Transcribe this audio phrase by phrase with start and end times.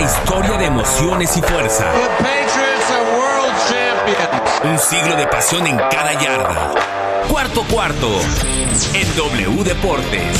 [0.00, 1.92] historia de emociones y fuerza.
[4.64, 6.74] Un siglo de pasión en cada yarda.
[7.30, 8.08] Cuarto cuarto
[8.94, 10.36] en W Deportes.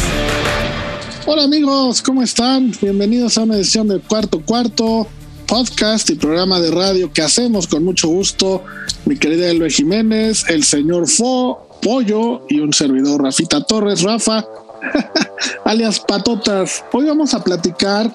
[1.26, 2.72] Hola amigos, ¿cómo están?
[2.80, 5.07] Bienvenidos a una edición del Cuarto Cuarto,
[5.46, 8.64] podcast y programa de radio que hacemos con mucho gusto.
[9.04, 14.45] Mi querida Elbe Jiménez, el señor Fo, Pollo y un servidor Rafita Torres, Rafa,
[15.64, 16.84] alias Patotas.
[16.92, 18.14] Hoy vamos a platicar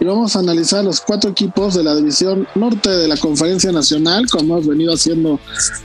[0.00, 4.26] y vamos a analizar los cuatro equipos de la división norte de la Conferencia Nacional,
[4.28, 5.38] como hemos venido haciendo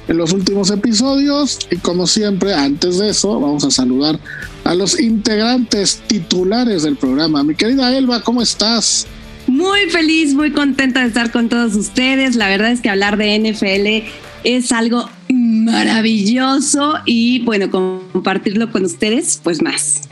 [0.08, 1.60] en los últimos episodios.
[1.70, 4.20] Y como siempre, antes de eso, vamos a saludar
[4.64, 7.44] a los integrantes titulares del programa.
[7.44, 9.08] Mi querida Elba, ¿cómo estás?
[9.48, 12.36] Muy feliz, muy contenta de estar con todos ustedes.
[12.36, 14.08] La verdad es que hablar de NFL
[14.44, 20.10] es algo maravilloso y bueno, compartirlo con ustedes, pues más.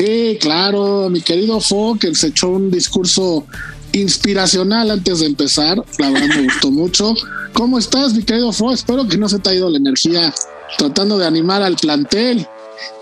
[0.00, 3.44] Sí, claro, mi querido Fo, que se echó un discurso
[3.92, 5.76] inspiracional antes de empezar.
[5.98, 7.14] La verdad me gustó mucho.
[7.52, 8.72] ¿Cómo estás, mi querido Fo?
[8.72, 10.32] Espero que no se te ha ido la energía
[10.78, 12.48] tratando de animar al plantel.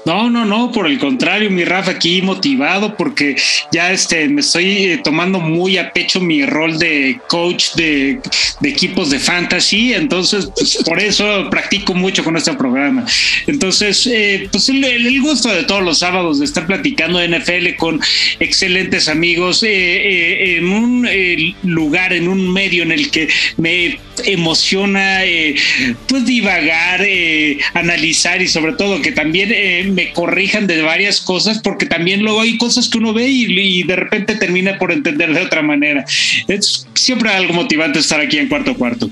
[0.08, 3.36] No, no, no, por el contrario, mi Rafa aquí motivado porque
[3.70, 8.18] ya este, me estoy eh, tomando muy a pecho mi rol de coach de,
[8.62, 13.04] equipos de fantasy, entonces pues, por eso practico mucho con este programa.
[13.46, 18.00] Entonces, eh, pues el, gusto de todos los sábados de estar platicando de NFL con
[18.40, 21.06] excelentes amigos eh, en un
[21.64, 25.20] lugar, en un medio en el que me emociona
[26.08, 27.06] pues divagar,
[27.74, 29.52] analizar y sobre todo que también
[29.84, 33.97] me corrijan de varias cosas, porque también luego hay cosas que uno ve y, de
[33.97, 36.05] repente termina por entender de otra manera.
[36.47, 39.10] Es siempre algo motivante estar aquí en cuarto cuarto.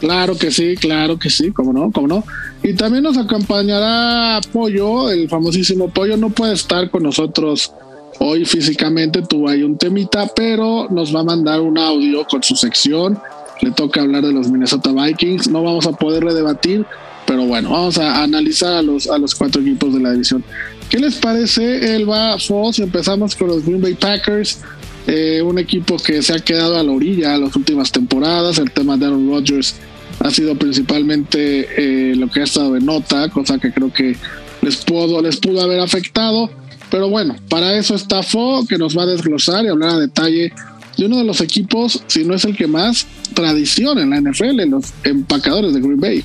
[0.00, 2.24] Claro que sí, claro que sí, cómo no, cómo no.
[2.62, 7.72] Y también nos acompañará Pollo, el famosísimo Pollo, no puede estar con nosotros
[8.18, 12.54] hoy físicamente, tuvo ahí un temita, pero nos va a mandar un audio con su
[12.56, 13.18] sección.
[13.60, 16.84] Le toca hablar de los Minnesota Vikings, no vamos a poder redebatir,
[17.26, 20.44] pero bueno, vamos a analizar a los, a los cuatro equipos de la división.
[20.88, 22.78] ¿Qué les parece, Elba, Foss?
[22.78, 24.60] Empezamos con los Green Bay Packers,
[25.06, 28.58] eh, un equipo que se ha quedado a la orilla las últimas temporadas.
[28.58, 29.76] El tema de Aaron Rodgers
[30.20, 34.16] ha sido principalmente eh, lo que ha estado de nota, cosa que creo que
[34.62, 36.50] les pudo, les pudo haber afectado.
[36.90, 40.52] Pero bueno, para eso está Fo, que nos va a desglosar y hablar a detalle
[40.96, 44.68] de uno de los equipos, si no es el que más tradición en la NFL,
[44.68, 46.22] los empacadores de Green Bay.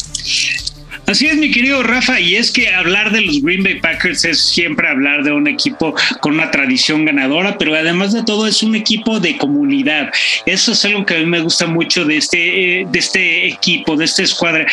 [1.10, 4.40] Así es, mi querido Rafa, y es que hablar de los Green Bay Packers es
[4.40, 8.76] siempre hablar de un equipo con una tradición ganadora, pero además de todo es un
[8.76, 10.12] equipo de comunidad.
[10.46, 13.96] Eso es algo que a mí me gusta mucho de este, eh, de este equipo,
[13.96, 14.68] de esta escuadra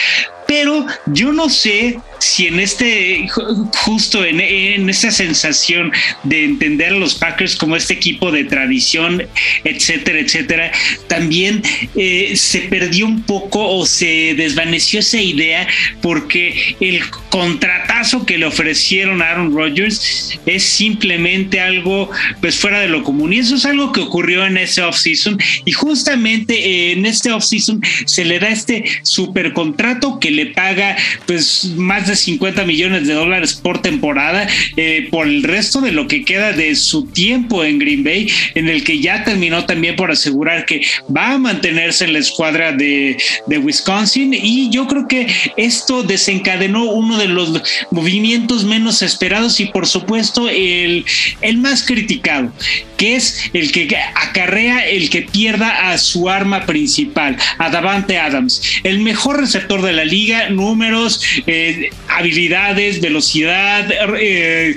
[0.46, 5.93] pero yo no sé si en este, justo en, esta sensación
[6.25, 9.22] de entender a los Packers como este equipo de tradición,
[9.65, 10.72] etcétera, etcétera,
[11.09, 11.62] también
[11.94, 15.66] eh, se perdió un poco o se desvaneció esa idea
[16.03, 17.00] porque el
[17.31, 22.10] contratazo que le ofrecieron a Aaron Rodgers es simplemente algo
[22.41, 23.32] pues fuera de lo común.
[23.32, 25.38] Y eso es algo que ocurrió en ese offseason.
[25.65, 31.72] Y justamente en este offseason se le da este super contrato que le paga pues
[31.76, 34.47] más de 50 millones de dólares por temporada
[34.77, 38.69] eh, por el resto de lo que queda de su tiempo en Green Bay, en
[38.69, 40.82] el que ya terminó también por asegurar que
[41.15, 43.16] va a mantenerse en la escuadra de,
[43.49, 44.34] Wisconsin.
[44.34, 45.26] Y yo creo que
[45.56, 51.05] esto desencadenó uno de los movimientos menos esperados y por supuesto el,
[51.41, 52.53] el más criticado,
[52.97, 58.62] que es el que acarrea el que pierda a su arma principal, a Davante Adams,
[58.82, 64.77] el mejor receptor de la liga números, eh, habilidades, velocidad, eh,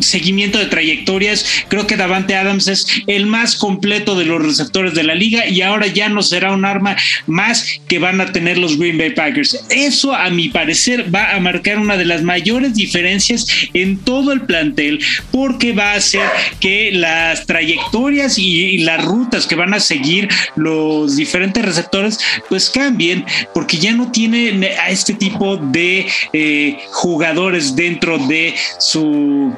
[0.00, 1.44] seguimiento de trayectorias.
[1.68, 5.62] Creo que Davante Adams es el más completo de los receptores de la liga y
[5.62, 9.64] ahora ya no será un arma más que van a tener los Green Bay Packers.
[9.70, 14.42] Eso, a mi parecer, va a marcar una de las mayores diferencias en todo el
[14.42, 15.00] plantel
[15.30, 16.22] porque va a hacer
[16.60, 22.18] que las trayectorias y, las rutas que van a seguir los diferentes receptores
[22.48, 23.24] pues cambien
[23.54, 29.54] porque ya no tiene a este tipo de eh, jugadores dentro de su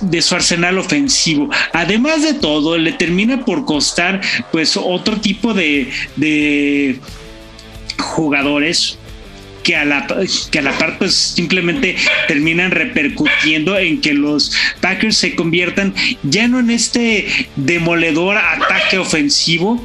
[0.00, 1.48] de su arsenal ofensivo.
[1.72, 4.20] Además de todo, le termina por costar
[4.52, 6.98] pues otro tipo de, de
[7.98, 8.98] jugadores
[9.62, 10.06] que a la
[10.50, 11.96] que a la pues simplemente
[12.28, 19.82] terminan repercutiendo en que los Packers se conviertan ya no en este demoledor ataque ofensivo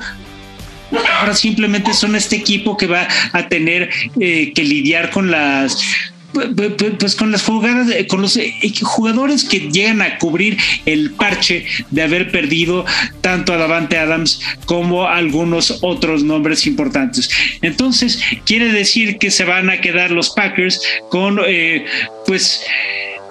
[1.19, 3.89] ahora simplemente son este equipo que va a tener
[4.19, 5.81] eh, que lidiar con las
[6.31, 12.01] pues con las jugadas, con los eh, jugadores que llegan a cubrir el parche de
[12.03, 12.85] haber perdido
[13.21, 17.29] tanto a Davante Adams como a algunos otros nombres importantes.
[17.61, 21.85] Entonces, quiere decir que se van a quedar los Packers con, eh,
[22.25, 22.63] pues,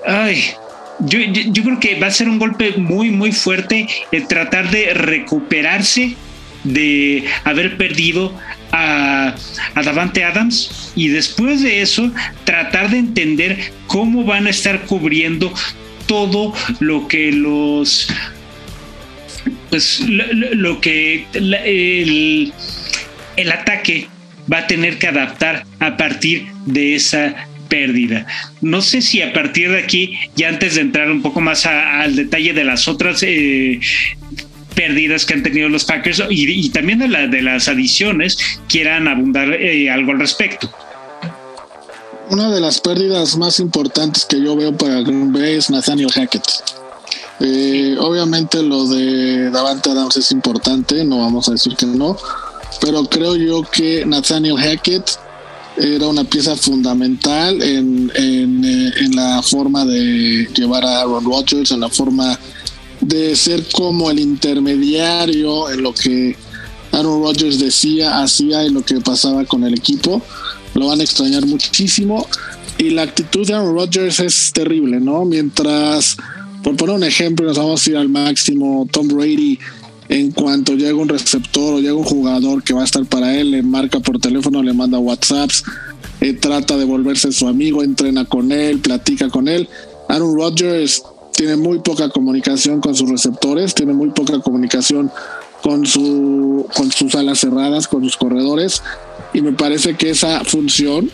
[0.07, 0.45] ay,
[1.01, 4.95] yo, yo, creo que va a ser un golpe muy, muy fuerte el tratar de
[4.95, 6.17] recuperarse
[6.65, 8.33] de haber perdido
[8.73, 9.35] a,
[9.75, 12.11] Davante Adams y después de eso
[12.45, 15.53] tratar de entender cómo van a estar cubriendo
[16.07, 18.09] todo lo que los
[19.71, 22.53] pues lo, que el,
[23.37, 24.09] el ataque
[24.53, 28.27] va a tener que adaptar a partir de esa pérdida.
[28.61, 32.17] No sé si a partir de aquí, ya antes de entrar un poco más al
[32.17, 33.81] detalle de las otras eh,
[34.75, 38.39] pérdidas que han tenido los Packers y, también de, la, de las adiciones
[38.69, 40.71] quieran abundar eh, algo al respecto.
[42.31, 46.45] Una de las pérdidas más importantes que yo veo para Green Bay es Nathaniel Hackett.
[47.41, 52.17] Eh, obviamente lo de Davante Adams es importante, no vamos a decir que no,
[52.81, 55.19] pero creo yo que Nathaniel Hackett
[55.77, 61.71] era una pieza fundamental en, en, eh, en la forma de llevar a Aaron Rodgers,
[61.71, 62.39] en la forma
[63.01, 66.37] de ser como el intermediario en lo que
[66.93, 70.23] Aaron Rodgers decía, hacía y lo que pasaba con el equipo.
[70.75, 72.27] Lo van a extrañar muchísimo.
[72.79, 75.25] Y la actitud de Aaron Rodgers es terrible, ¿no?
[75.25, 76.17] Mientras,
[76.63, 79.59] por poner un ejemplo, nos vamos a ir al máximo, Tom Brady,
[80.09, 83.51] en cuanto llega un receptor o llega un jugador que va a estar para él,
[83.51, 85.65] le marca por teléfono, le manda WhatsApps,
[86.21, 89.69] eh, trata de volverse su amigo, entrena con él, platica con él.
[90.09, 91.03] Aaron Rodgers
[91.39, 95.09] tiene muy poca comunicación con sus receptores, tiene muy poca comunicación
[95.63, 98.83] con, su, con sus alas cerradas, con sus corredores,
[99.33, 101.09] y me parece que esa función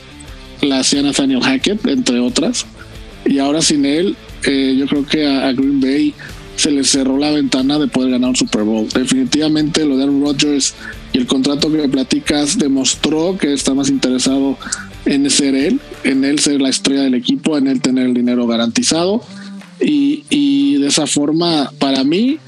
[0.63, 2.65] la hacía Nathaniel Hackett, entre otras,
[3.27, 4.17] y ahora sin él,
[4.47, 6.15] eh, yo creo que a, Green Bay
[6.57, 8.89] se le cerró la ventana de poder ganar un Super Bowl.
[8.89, 10.75] Definitivamente lo de Aaron Rodgers
[11.13, 14.57] y el contrato que platicas demostró que está más interesado
[15.05, 18.47] en ser él, en él ser la estrella del equipo, en él tener el dinero
[18.47, 19.23] garantizado
[19.81, 22.39] y, de esa forma, para mí,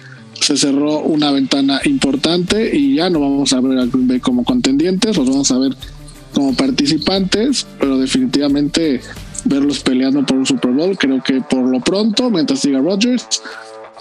[0.40, 4.44] se cerró una ventana importante y ya no vamos a ver a Green Bay como
[4.44, 5.76] contendientes, los vamos a ver
[6.34, 9.00] como participantes, pero definitivamente
[9.44, 13.26] verlos peleando por un Super Bowl, creo que por lo pronto, mientras siga Rodgers,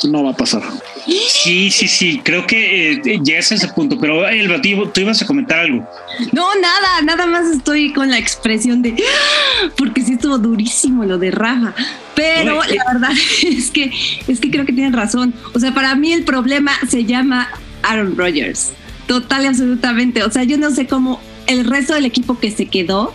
[0.04, 0.62] no va a pasar.
[1.06, 5.26] Sí, sí, sí, creo que eh, llegas a ese punto, pero el tú ibas a
[5.26, 5.88] comentar algo.
[6.32, 8.96] No, nada, nada más estoy con la expresión de,
[9.78, 11.74] porque sí estuvo durísimo lo de Rafa,
[12.16, 13.12] pero la verdad
[13.44, 13.92] es que,
[14.28, 15.34] es que creo que tienen razón.
[15.54, 17.50] O sea, para mí el problema se llama
[17.84, 18.72] Aaron Rodgers,
[19.08, 20.24] total y absolutamente.
[20.24, 23.14] O sea, yo no sé cómo el resto del equipo que se quedó,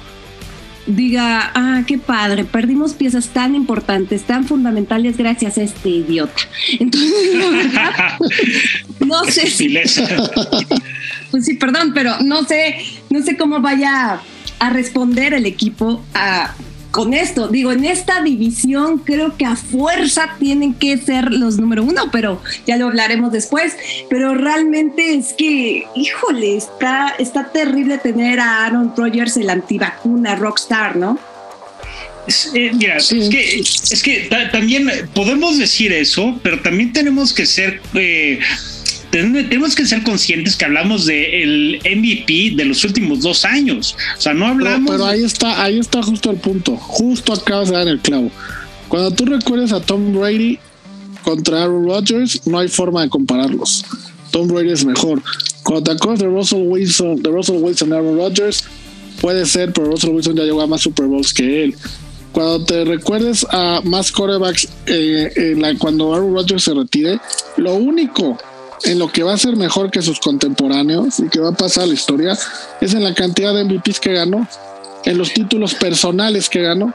[0.91, 6.43] diga, ah, qué padre, perdimos piezas tan importantes, tan fundamentales gracias a este idiota.
[6.79, 7.13] Entonces,
[9.01, 9.77] no sé si...
[11.31, 12.75] Pues sí, perdón, pero no sé,
[13.09, 14.21] no sé cómo vaya
[14.59, 16.55] a responder el equipo a
[16.91, 17.49] con esto.
[17.49, 22.43] Digo, en esta división creo que a fuerza tienen que ser los número uno, pero
[22.67, 23.77] ya lo hablaremos después.
[24.09, 30.97] Pero realmente es que, híjole, está, está terrible tener a Aaron Rodgers el antivacuna rockstar,
[30.97, 31.19] ¿no?
[32.55, 37.81] Eh, mira, es que, es que también podemos decir eso, pero también tenemos que ser
[37.95, 38.39] eh,
[39.11, 43.97] tenemos que ser conscientes que hablamos del MVP de los últimos dos años.
[44.17, 44.91] O sea, no hablamos.
[44.91, 46.77] Pero, ahí está, ahí está justo el punto.
[46.77, 48.31] Justo acabas de dar el clavo.
[48.89, 50.59] Cuando tú recuerdes a Tom Brady
[51.23, 53.85] contra Aaron Rodgers, no hay forma de compararlos.
[54.31, 55.23] Tom Brady es mejor.
[55.65, 58.65] Cuando te acuerdas de Russell Wilson, de Russell Wilson y Aaron Rodgers,
[59.21, 61.75] puede ser, pero Russell Wilson ya llegó a más Super Bowls que él.
[62.33, 67.19] Cuando te recuerdes a más quarterbacks, eh, la, cuando Aaron Rodgers se retire,
[67.57, 68.39] lo único
[68.85, 71.85] en lo que va a ser mejor que sus contemporáneos y que va a pasar
[71.85, 72.37] a la historia
[72.81, 74.47] es en la cantidad de MVPs que ganó,
[75.05, 76.93] en los títulos personales que ganó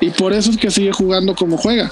[0.00, 1.90] y por eso es que sigue jugando como juega,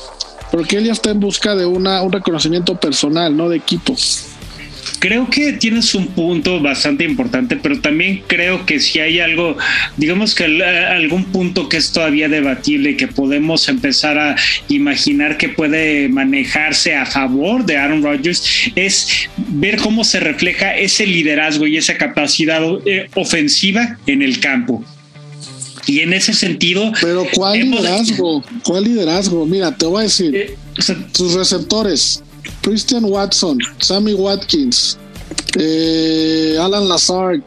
[0.50, 3.94] porque él ya está en busca de una, un reconocimiento personal, no de equipo
[4.98, 9.56] creo que tienes un punto bastante importante, pero también creo que si hay algo,
[9.96, 14.36] digamos que algún punto que es todavía debatible y que podemos empezar a
[14.68, 18.42] imaginar que puede manejarse a favor de Aaron Rodgers,
[18.74, 24.84] es ver cómo se refleja ese liderazgo y esa capacidad eh, ofensiva en el campo.
[25.86, 26.92] Y en ese sentido.
[27.00, 28.42] Pero ¿cuál liderazgo?
[28.64, 29.44] ¿Cuál liderazgo?
[29.44, 30.34] Mira, te voy a decir.
[30.34, 30.56] Eh,
[31.12, 32.23] sus receptores,
[32.62, 34.98] Christian Watson, Sammy Watkins,
[35.58, 37.40] eh, Alan Lazard,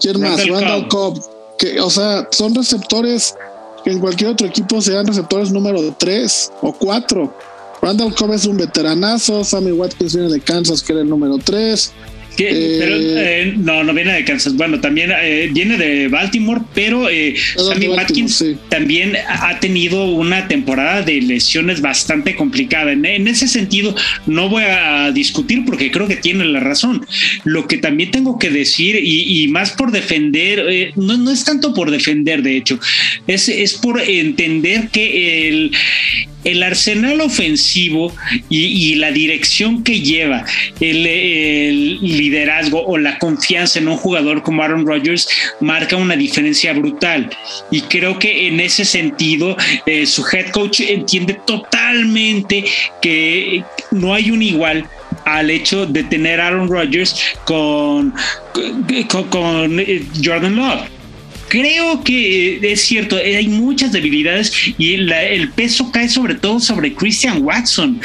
[0.00, 0.46] ¿quién más?
[0.48, 1.20] Randall Cobb.
[1.58, 3.34] Que, o sea, son receptores
[3.84, 7.34] que en cualquier otro equipo sean receptores número 3 o 4.
[7.82, 11.92] Randall Cobb es un veteranazo, Sammy Watkins viene de Kansas, que era el número 3.
[12.44, 14.54] Pero eh, no, no viene de Kansas.
[14.54, 21.02] Bueno, también eh, viene de Baltimore, pero eh, Sammy Watkins también ha tenido una temporada
[21.02, 22.92] de lesiones bastante complicada.
[22.92, 23.94] En, ese sentido,
[24.26, 27.04] no voy a discutir porque creo que tiene la razón.
[27.44, 31.74] Lo que también tengo que decir, y, y más por defender, no, no es tanto
[31.74, 32.78] por defender, de hecho,
[33.26, 35.72] es, es por entender que el
[36.44, 38.14] el arsenal ofensivo
[38.48, 40.44] y, la dirección que lleva
[40.80, 45.28] el, liderazgo o la confianza en un jugador como Aaron Rodgers
[45.60, 47.30] marca una diferencia brutal.
[47.70, 52.64] Y creo que en ese sentido eh, su head coach entiende totalmente
[53.02, 54.88] que no hay un igual
[55.24, 57.14] al hecho de tener Aaron Rodgers
[57.44, 58.14] con,
[59.30, 60.97] con eh, Jordan Love
[61.48, 66.60] creo que eh, es cierto, eh, hay muchas debilidades y el peso cae sobre todo
[66.60, 68.00] sobre Christian Watson.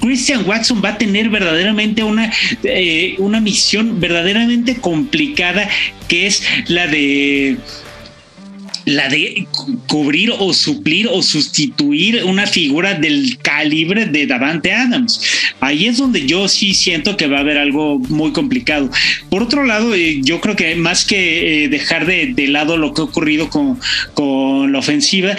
[0.00, 2.32] Christian Watson va a tener verdaderamente una,
[2.62, 5.68] eh, una misión verdaderamente complicada
[6.08, 7.58] que es la de
[8.88, 9.46] la de
[9.86, 15.20] cubrir o suplir o sustituir una figura del calibre de Davante Adams.
[15.60, 18.90] Ahí es donde yo sí siento que va a haber algo muy complicado.
[19.28, 23.02] Por otro lado, eh, yo creo que más que eh, dejar de, lado lo que
[23.02, 23.78] ha ocurrido con,
[24.14, 25.36] con la ofensiva,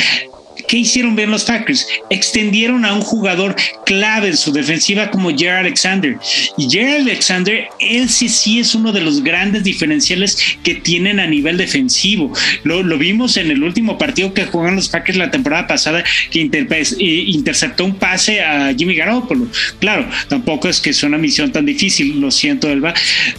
[0.69, 1.87] ¿Qué hicieron bien los Packers?
[2.11, 3.55] Extendieron a un jugador
[3.87, 6.15] clave en su defensiva como Jared Alexander.
[6.59, 11.57] Y Jared Alexander, él sí, es uno de los grandes diferenciales que tienen a nivel
[11.57, 12.31] defensivo.
[12.63, 17.23] Lo, vimos en el último partido que jugaron los Packers la temporada pasada, que eh,
[17.27, 19.47] interceptó un pase a Jimmy Garoppolo.
[19.79, 22.93] Claro, tampoco es que sea una misión tan difícil, lo siento, Elba,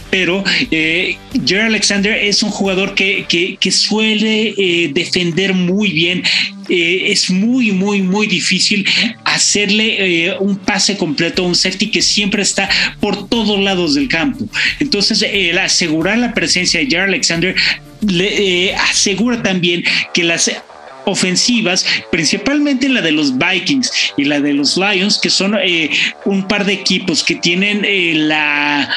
[0.09, 1.15] pero eh,
[1.47, 3.25] Jared Alexander es un jugador que,
[3.57, 6.23] que, suele eh, defender muy bien
[6.69, 8.87] eh, es muy, muy, muy difícil
[9.23, 14.07] hacerle eh, un pase completo a un safety que siempre está por todos lados del
[14.07, 14.45] campo.
[14.79, 17.55] Entonces, el asegurar la presencia de Jared Alexander
[18.07, 20.51] le eh, asegura también que las
[21.05, 25.55] ofensivas, principalmente la de los Vikings y la de los Lions, que son
[26.25, 27.81] un par de equipos que tienen
[28.27, 28.87] la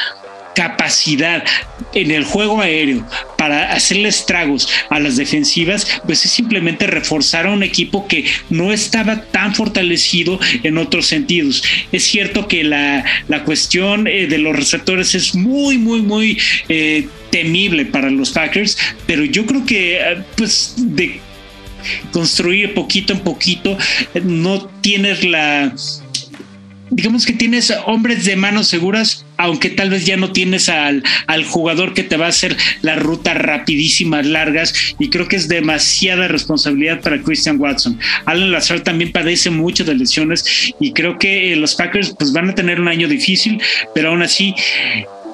[0.54, 1.44] capacidad
[1.92, 3.06] en el juego aéreo
[3.36, 8.72] para hacerle estragos a las defensivas, pues es simplemente reforzar a un equipo que no
[8.72, 11.62] estaba tan fortalecido en otros sentidos.
[11.92, 13.04] Es cierto que la,
[13.44, 19.24] cuestión eh, de los receptores es muy, muy, muy eh, temible para los Packers, pero
[19.24, 21.20] yo creo que eh, pues de
[22.12, 23.76] construir poquito en poquito
[24.22, 25.74] no tienes la
[26.90, 31.44] digamos que tienes hombres de manos seguras, aunque tal vez ya no tienes al, al
[31.44, 36.28] jugador que te va a hacer las rutas rapidísimas, largas, y creo que es demasiada
[36.28, 37.98] responsabilidad para Christian Watson.
[38.24, 42.50] Alan Lazar también padece mucho de lesiones y creo que eh, los Packers pues van
[42.50, 43.60] a tener un año difícil,
[43.94, 44.54] pero aún así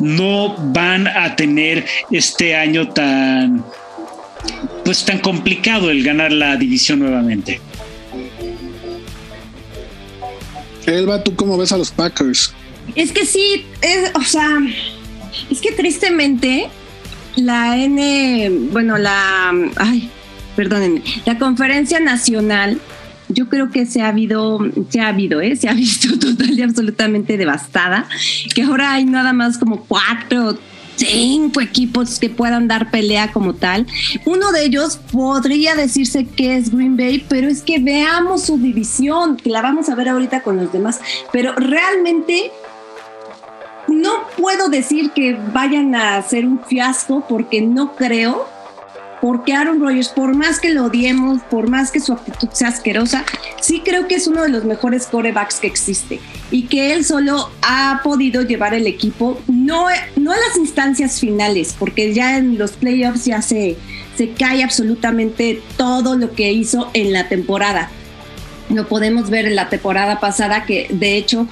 [0.01, 3.65] no van a tener este año tan
[4.85, 7.61] pues tan complicado el ganar la división nuevamente.
[10.87, 12.55] Elba, ¿tú cómo ves a los Packers?
[12.95, 14.59] Es que sí, es, o sea,
[15.51, 16.69] es que tristemente
[17.37, 20.11] la N, bueno, la, ay,
[20.57, 22.81] perdónenme, la conferencia nacional,
[23.29, 25.57] yo creo que se ha habido, se ha habido, ¿eh?
[25.57, 28.09] se ha visto total y absolutamente devastada,
[28.55, 30.59] que ahora hay nada más como cuatro
[31.07, 33.87] cinco equipos que puedan dar pelea como tal.
[34.27, 39.37] Uno de ellos podría decirse que es Green Bay, pero es que veamos su división,
[39.37, 41.01] que la vamos a ver ahorita con los demás,
[41.33, 42.51] pero realmente
[43.91, 48.49] no puedo decir que vayan a ser un fiasco porque no creo
[49.21, 53.25] porque Aaron Rodgers, por más que lo odiemos, por más que su actitud sea asquerosa,
[53.61, 56.21] sí creo que es uno de los mejores corebacks que existe
[56.51, 61.77] y que él solo ha podido llevar el equipo, no, no a las instancias finales,
[61.79, 63.77] porque ya en los playoffs ya se,
[64.17, 67.91] se cae absolutamente todo lo que hizo en la temporada.
[68.71, 71.47] Lo podemos ver en la temporada pasada que de hecho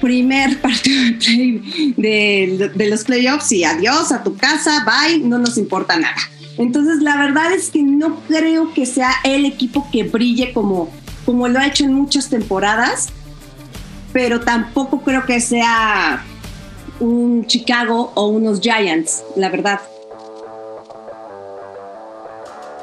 [0.00, 1.18] primer partido
[1.96, 6.16] de, los playoffs y adiós a tu casa, bye, no nos importa nada.
[6.58, 10.90] Entonces, la verdad es que no creo que sea el equipo que brille como,
[11.24, 13.08] como lo ha hecho en muchas temporadas,
[14.12, 16.24] pero tampoco creo que sea
[16.98, 19.80] un Chicago o unos Giants, la verdad.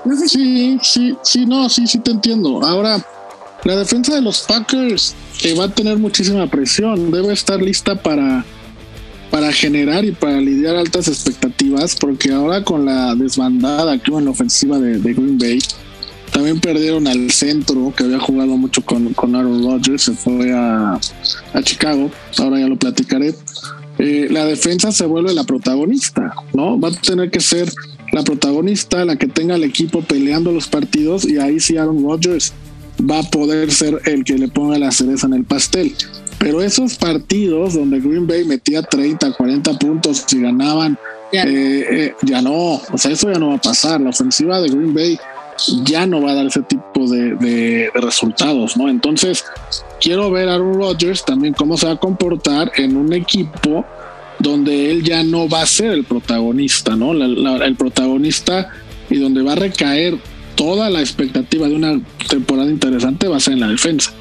[0.06, 2.66] No sé sí, sí, sí, no, sí, sí te entiendo.
[2.66, 3.06] Ahora,
[3.68, 8.46] la defensa de los Packers que va a tener muchísima presión, debe estar lista para
[9.30, 14.26] para generar y para lidiar altas expectativas, porque ahora con la desbandada que hubo en
[14.26, 15.60] la ofensiva de, Green Bay,
[16.32, 20.98] También perdieron al centro, que había jugado mucho con, con Aaron Rodgers, se fue a,
[21.54, 23.36] a Chicago, ahora ya lo platicaré.
[24.00, 26.80] Eh, la defensa se vuelve la protagonista, ¿no?
[26.80, 27.70] Va a tener que ser
[28.14, 32.54] la protagonista, la que tenga el equipo peleando los partidos y ahí sí Aaron Rodgers
[33.00, 35.94] va a poder ser el que le ponga la cereza en el pastel.
[36.40, 40.98] Pero esos partidos donde Green Bay metía 30, 40 puntos y ganaban,
[41.34, 41.44] ya.
[41.44, 44.00] Eh, eh, ya no, o sea, eso ya no va a pasar.
[44.02, 45.20] La ofensiva de Green Bay
[45.84, 48.88] ya no va a dar ese tipo de, de, de, resultados, ¿no?
[48.88, 49.44] Entonces,
[50.00, 53.84] quiero ver a Aaron Rodgers también cómo se va a comportar en un equipo
[54.40, 57.14] donde él ya no va a ser el protagonista, ¿no?
[57.14, 58.70] La, la, el protagonista
[59.10, 60.20] y donde va a recaer
[60.58, 64.12] toda la expectativa de una temporada interesante va a ser en la defensa.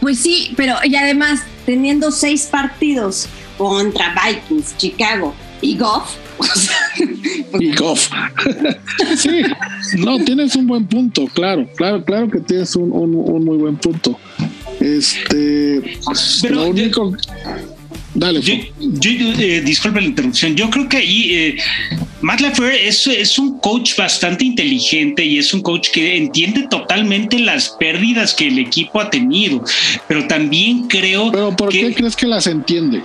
[0.00, 6.16] Pues sí, pero y además teniendo seis partidos contra Vikings, Chicago y Goff.
[7.60, 8.10] y Goff.
[9.16, 9.42] sí,
[9.98, 13.76] no, tienes un buen punto, claro, claro, claro que tienes un, un, un muy buen
[13.76, 14.18] punto.
[14.80, 15.98] Este,
[16.42, 17.12] pero lo único.
[18.18, 20.56] Dale, yo, yo, eh, disculpe la interrupción.
[20.56, 21.56] Yo creo que ahí eh,
[22.20, 27.38] Matt LaFleur es, es, un coach bastante inteligente y es un coach que entiende totalmente
[27.38, 29.62] las pérdidas que el equipo ha tenido,
[30.08, 31.30] pero también creo.
[31.30, 33.02] Pero ¿por que, qué crees que las entiende?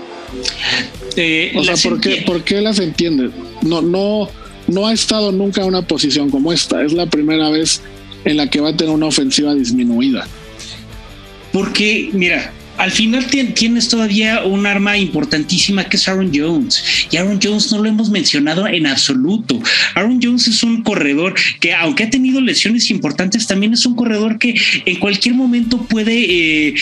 [1.15, 3.29] Eh, o sea, ¿por qué, ¿por qué las entiende?
[3.61, 4.29] No, no,
[4.67, 6.83] no ha estado nunca en una posición como esta.
[6.83, 7.83] Es la primera vez
[8.25, 10.27] en la que va a tener una ofensiva disminuida.
[11.51, 17.07] Porque, mira, al final tienes todavía un arma importantísima que es Aaron Jones.
[17.11, 19.61] Y Aaron Jones no lo hemos mencionado en absoluto.
[19.95, 24.37] Aaron Jones es un corredor que, aunque ha tenido lesiones importantes, también es un corredor
[24.37, 26.69] que en cualquier momento puede...
[26.69, 26.75] Eh,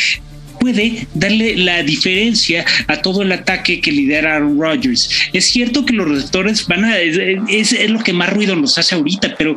[0.59, 5.09] puede darle la diferencia a todo el ataque que lidera Aaron Rodgers.
[5.33, 8.93] Es cierto que los receptores van a, es, es lo que más ruido nos hace
[8.93, 9.55] ahorita, pero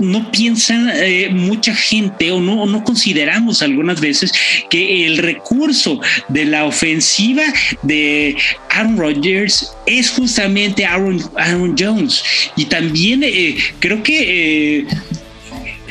[0.00, 4.32] no piensan eh, mucha gente o no, no consideramos algunas veces
[4.68, 7.42] que el recurso de la ofensiva
[7.82, 8.36] de
[8.70, 12.22] Aaron Rodgers es justamente Aaron, Aaron Jones.
[12.56, 14.80] Y también eh, creo que...
[14.80, 14.86] Eh,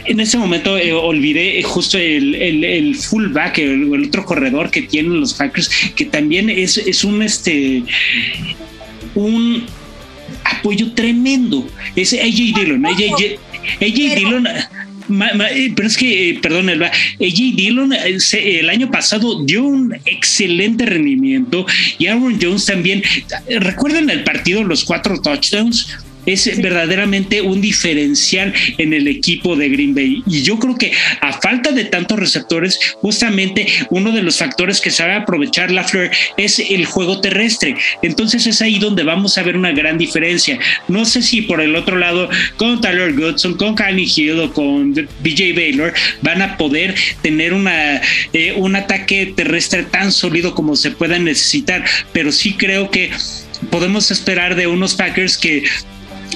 [0.06, 5.20] en ese momento olvidé justo el, el, el fullback, el, el, otro corredor que tienen
[5.20, 7.84] los Packers, que también es, es un este
[9.14, 9.66] un
[10.44, 11.68] apoyo tremendo.
[11.96, 12.86] Es AJ Dillon.
[12.86, 13.40] AJ,
[13.82, 14.48] AJ Dillon.
[15.08, 15.46] Ma, ma,
[15.76, 20.86] pero es que, eh, perdón, Elba, AJ Dillon se, el año pasado dio un excelente
[20.86, 21.66] rendimiento
[21.98, 23.02] y Aaron Jones también.
[23.50, 25.98] ¿Recuerdan el partido, los cuatro touchdowns?
[26.34, 26.62] Es sí.
[26.62, 30.24] verdaderamente un diferencial en el equipo de Green Bay.
[30.28, 34.92] Y yo creo que a falta de tantos receptores, justamente uno de los factores que
[34.92, 37.76] sabe aprovechar la Fleur es el juego terrestre.
[38.02, 40.60] Entonces es ahí donde vamos a ver una gran diferencia.
[40.88, 44.94] No sé si por el otro lado, con Tyler Goodson, con Kanye Hill o con
[44.94, 48.02] BJ Baylor, van a poder tener una,
[48.34, 51.84] eh, un ataque terrestre tan sólido como se pueda necesitar.
[52.14, 53.12] Pero sí creo que
[53.70, 55.64] podemos esperar de unos Packers que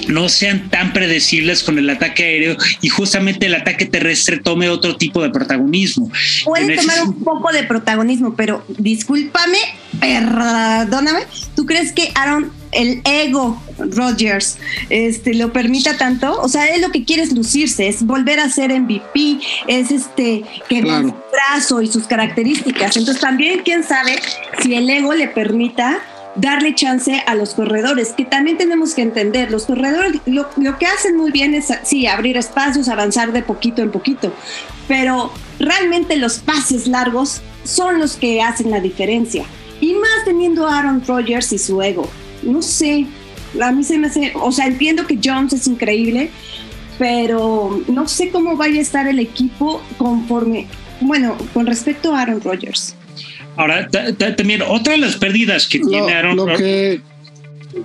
[0.08, 4.96] no sean tan predecibles con el ataque aéreo y justamente el ataque terrestre tome otro
[4.96, 6.10] tipo de protagonismo.
[6.44, 7.04] Puede tomar ese...
[7.04, 9.58] un poco de protagonismo, pero discúlpame,
[10.00, 11.20] perdóname,
[11.56, 14.58] ¿tú crees que Aaron, el ego Rodgers,
[14.90, 16.40] este, lo permita tanto?
[16.40, 20.44] O sea, él lo que quiere es lucirse, es volver a ser MVP, es este,
[20.68, 21.08] que claro.
[21.08, 22.96] su brazo y sus características.
[22.96, 24.18] Entonces también, quién sabe
[24.62, 26.00] si el ego le permita
[26.36, 31.16] darle chance a los corredores, que también tenemos que entender, los corredores lo, que hacen
[31.16, 34.32] muy bien es, sí, abrir espacios, avanzar de poquito en poquito,
[34.88, 39.44] pero realmente los pases largos son los que hacen la diferencia.
[39.80, 42.08] Y más teniendo a Aaron Rodgers y su ego.
[42.42, 43.06] No sé,
[43.60, 46.30] a mí se me hace, o sea, entiendo que Jones es increíble,
[46.98, 50.66] pero no sé cómo vaya a estar el equipo conforme,
[51.00, 52.94] bueno, con respecto a Aaron Rodgers.
[53.56, 57.00] Ahora, también otra de las pérdidas que lo, tiene Aaron lo que...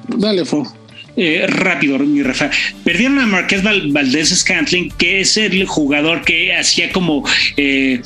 [0.07, 0.65] Dale, Fo.
[1.21, 2.49] Eh, rápido, mi Rafa.
[2.85, 7.27] Perdieron a Marqués Valdés Scantling, que es el jugador que hacía como
[7.57, 8.01] eh,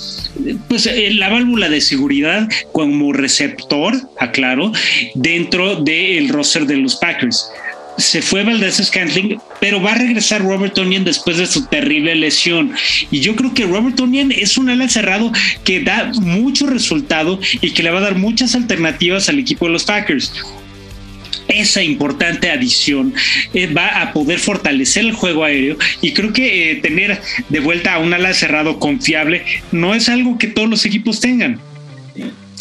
[0.67, 4.71] pues eh, la válvula de seguridad como receptor, aclaro,
[5.13, 7.51] dentro del roster de los Packers
[7.97, 12.73] se fue Valdez Scantling, pero va a regresar Robert Onion después de su terrible lesión.
[13.11, 15.31] Y yo creo que Robert Onion es un ala cerrado
[15.63, 19.71] que da mucho resultado y que le va a dar muchas alternativas al equipo de
[19.73, 20.33] los Packers
[21.47, 23.13] esa importante adición
[23.53, 27.93] eh, va a poder fortalecer el juego aéreo y creo que eh, tener de vuelta
[27.93, 31.59] a un ala cerrado confiable no es algo que todos los equipos tengan.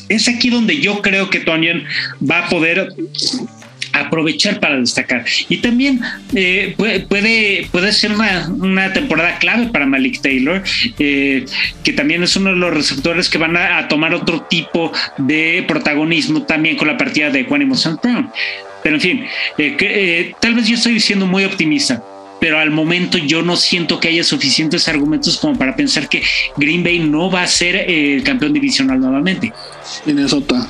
[0.09, 1.85] Es aquí donde yo creo que Tonian
[2.29, 2.89] va a poder
[3.93, 5.25] aprovechar para destacar.
[5.49, 6.01] Y también
[6.35, 10.63] eh, puede, puede ser una, temporada clave para Malik Taylor,
[10.99, 11.45] eh,
[11.85, 16.43] que también es uno de los receptores que van a, tomar otro tipo de protagonismo
[16.43, 17.99] también con la partida de Juan St.
[18.03, 18.31] Brown.
[18.83, 19.25] Pero en fin,
[19.57, 22.03] que, tal vez yo estoy siendo muy optimista
[22.41, 26.25] pero al momento yo no siento que haya suficientes argumentos como para pensar que
[26.57, 29.53] Green Bay no va a ser el campeón divisional nuevamente.
[30.07, 30.69] Minnesota.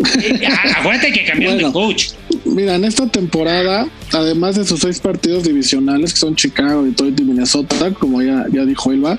[0.76, 2.10] Acuérdate que cambiaron de coach.
[2.44, 7.24] Mira, en esta temporada, además de sus seis partidos divisionales, que son Chicago, Detroit y
[7.24, 9.18] Minnesota, como ya, ya dijo Elba,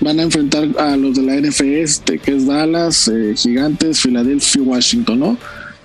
[0.00, 4.64] van a enfrentar a los de la NFS, que es Dallas, eh, Gigantes, Filadelfia y
[4.64, 5.38] Washington, ¿no?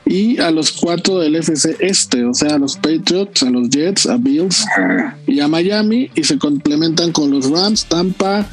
[0.05, 4.05] y a los cuatro del FC Este, o sea, a los Patriots, a los Jets,
[4.05, 4.65] a Bills
[5.25, 8.47] y a Miami, y se complementan con los Rams, Tampa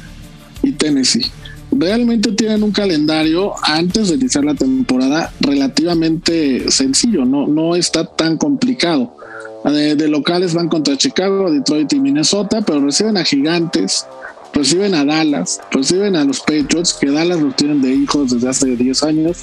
[0.63, 1.31] y Tennessee.
[1.75, 8.37] Realmente tienen un calendario antes de iniciar la temporada relativamente sencillo, no, no está tan
[8.37, 9.15] complicado.
[9.65, 14.05] De, de locales van contra Chicago, Detroit y Minnesota, pero reciben a Gigantes,
[14.53, 18.75] reciben a Dallas, reciben a los Patriots, que Dallas los tienen de hijos desde hace
[18.75, 19.37] 10 años,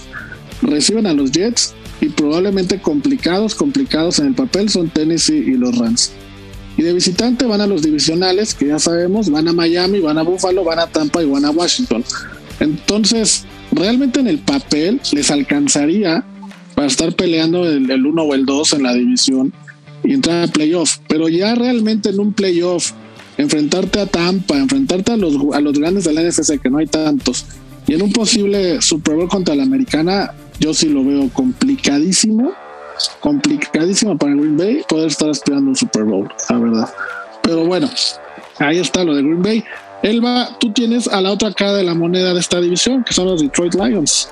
[0.63, 5.77] reciben a los Jets y probablemente complicados, complicados en el papel son Tennessee y los
[5.79, 6.13] Rams.
[6.81, 10.23] Y de visitante van a los divisionales, que ya sabemos, van a Miami, van a
[10.23, 12.03] Buffalo, van a Tampa y van a Washington.
[12.59, 16.25] Entonces, realmente en el papel les alcanzaría
[16.75, 19.53] para estar peleando el, el 1 o el 2 en la división
[20.05, 20.97] y entrar a playoff.
[21.07, 22.93] Pero ya realmente en un playoff,
[23.37, 26.87] enfrentarte a Tampa, enfrentarte a los, a los grandes de la NFC, que no hay
[26.87, 27.45] tantos,
[27.87, 32.55] y en un posible Super Bowl contra la americana, yo sí lo veo complicadísimo,
[33.21, 36.95] complicadísimo para Green Bay poder estar aspirando un Super Bowl, la verdad.
[37.43, 37.91] Pero bueno,
[38.59, 39.65] ahí está lo de Green Bay.
[40.03, 43.27] Elba, tú tienes a la otra cara de la moneda de esta división, que son
[43.27, 44.29] los Detroit Lions.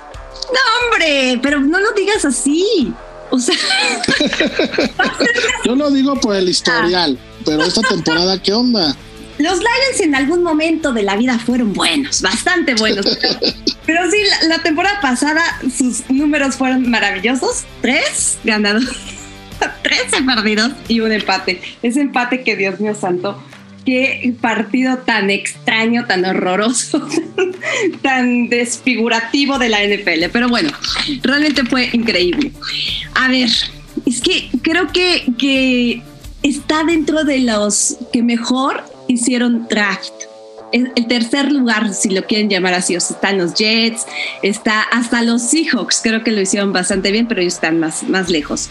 [0.51, 2.91] No, hombre, pero no lo digas así.
[3.29, 3.55] O sea,
[5.65, 8.95] yo lo digo por el historial, pero esta temporada, ¿qué onda?
[9.39, 13.05] Los Lions en algún momento de la vida fueron buenos, bastante buenos.
[13.85, 14.17] Pero, sí,
[14.49, 15.41] la, temporada pasada
[15.75, 17.63] sus números fueron maravillosos.
[17.81, 18.83] Tres ganados,
[19.81, 21.61] tres perdidos y un empate.
[21.81, 23.41] Ese empate que Dios mío santo,
[23.85, 27.07] qué partido tan extraño, tan horroroso,
[28.01, 30.31] tan desfigurativo de la NFL.
[30.33, 30.69] Pero bueno,
[31.23, 32.51] realmente fue increíble.
[33.15, 33.49] A ver,
[34.05, 36.03] es que creo que, que
[36.43, 40.13] está dentro de los que mejor hicieron draft.
[40.71, 44.05] El, tercer lugar, si lo quieren llamar así, o sea, están los Jets,
[44.43, 48.29] está hasta los Seahawks, creo que lo hicieron bastante bien, pero ellos están más, más
[48.29, 48.69] lejos.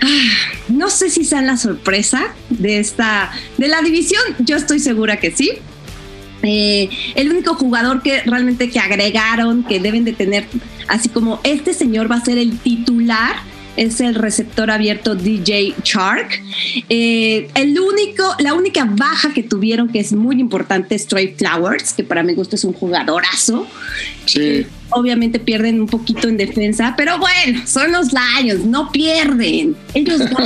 [0.00, 5.18] Ah, no sé si sean la sorpresa de esta, de la división, yo estoy segura
[5.18, 5.52] que sí.
[6.42, 10.46] Eh, el único jugador que realmente que agregaron, que deben de tener,
[10.88, 13.36] así como este señor va a ser el titular,
[13.76, 16.42] es el receptor abierto DJ Shark.
[16.88, 21.92] Eh, el único, la única baja que tuvieron, que es muy importante, es Trey Flowers,
[21.92, 23.66] que para mi gusto es un jugadorazo.
[24.24, 24.66] Sí.
[24.90, 29.76] Obviamente pierden un poquito en defensa, pero bueno, son los Lions, no pierden.
[29.94, 30.36] Ellos no.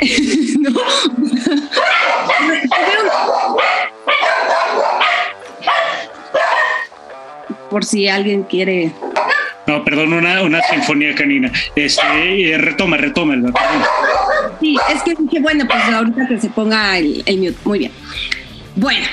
[7.70, 8.92] Por si alguien quiere
[9.70, 11.52] no, perdón, una, sinfonía canina.
[11.76, 13.52] Este, retoma, retoma el
[14.60, 17.56] Sí, es que dije, bueno, pues ahorita que se ponga el, el mute.
[17.64, 17.92] Muy bien.
[18.76, 19.06] Bueno,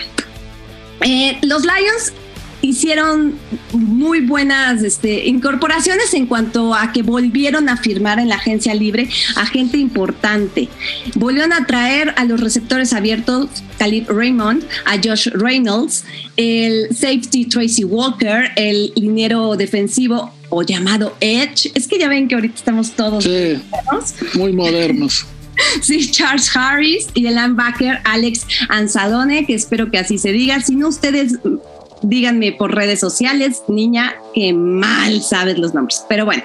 [1.02, 2.14] eh, los Lions
[2.62, 3.36] hicieron
[3.72, 9.10] muy buenas este, incorporaciones en cuanto a que volvieron a firmar en la agencia libre
[9.36, 10.70] a gente importante.
[11.16, 16.04] Volvieron a traer a los receptores abiertos Caleb Raymond, a Josh Reynolds,
[16.36, 21.72] el safety Tracy Walker, el liniero defensivo o llamado Edge.
[21.76, 23.28] Es que ya ven que ahorita estamos todos
[24.34, 25.26] muy modernos.
[25.82, 30.62] Sí, Charles Harris y el linebacker Alex Anzalone, que espero que así se diga.
[30.62, 31.40] Si no, ustedes
[32.02, 36.06] díganme por redes sociales, niña, que mal sabes los nombres.
[36.08, 36.44] Pero bueno,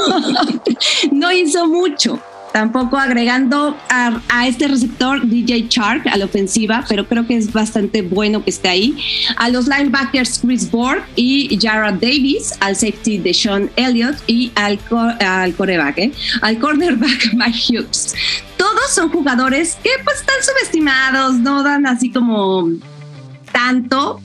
[1.12, 2.20] no hizo mucho.
[2.52, 8.02] Tampoco agregando a, este receptor DJ Shark a la ofensiva, pero creo que es bastante
[8.02, 8.94] bueno que esté ahí.
[9.36, 14.78] A los linebackers Chris Borg y Jared Davis, al safety de Sean Elliott y al,
[15.20, 16.12] al coreback, ¿eh?
[16.42, 18.14] al cornerback Mike Hughes.
[18.58, 22.68] Todos son jugadores que pues están subestimados, no dan así como
[23.50, 24.20] tanto,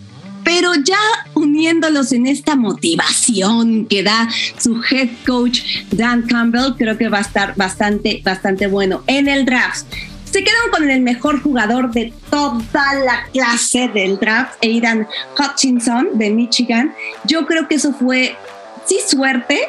[0.47, 0.97] pero ya
[1.33, 5.59] uniéndolos en esta motivación que da su head coach
[5.91, 9.03] Dan Campbell, creo que va a estar bastante, bastante bueno.
[9.07, 9.85] En el draft,
[10.23, 15.05] se quedan con el mejor jugador de toda la clase del draft, Aidan
[15.37, 16.95] Hutchinson de Michigan.
[17.25, 18.37] Yo creo que eso fue,
[18.85, 19.59] sí, suerte,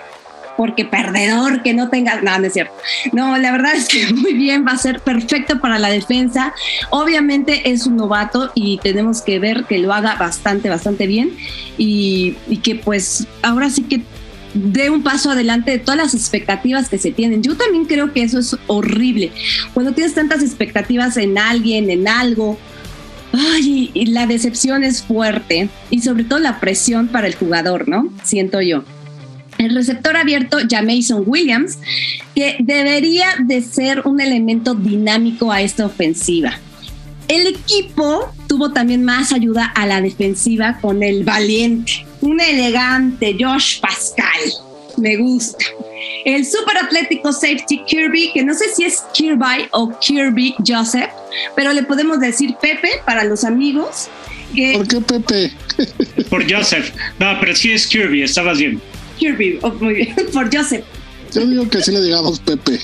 [0.58, 2.74] porque perdedor, que no tenga, no, no es cierto.
[3.12, 6.52] No, la verdad es que muy bien, va a ser perfecto para la defensa.
[6.90, 11.30] Obviamente es un novato y tenemos que ver que lo haga bastante, bastante bien
[11.78, 14.02] y, y que pues ahora sí que
[14.52, 17.40] dé un paso adelante de todas las expectativas que se tienen.
[17.40, 19.30] Yo también creo que eso es horrible.
[19.74, 22.58] Cuando tienes tantas expectativas en alguien, en algo,
[23.32, 28.12] ay, y la decepción es fuerte y sobre todo la presión para el jugador, ¿no?
[28.24, 28.82] Siento yo.
[29.58, 31.78] El receptor abierto, Mason Williams,
[32.34, 36.58] que debería de ser un elemento dinámico a esta ofensiva.
[37.26, 43.80] El equipo tuvo también más ayuda a la defensiva con el valiente, un elegante Josh
[43.80, 44.40] Pascal.
[44.96, 45.64] Me gusta.
[46.24, 51.10] El super atlético safety Kirby, que no sé si es Kirby o Kirby Joseph,
[51.54, 54.08] pero le podemos decir Pepe para los amigos.
[54.74, 55.52] ¿Por qué Pepe?
[56.30, 56.92] Por Joseph.
[57.18, 58.80] No, pero sí es Kirby, estabas bien.
[59.18, 60.84] Kirby, oh, muy bien, por Joseph.
[61.34, 62.80] Yo digo que sí le digamos Pepe.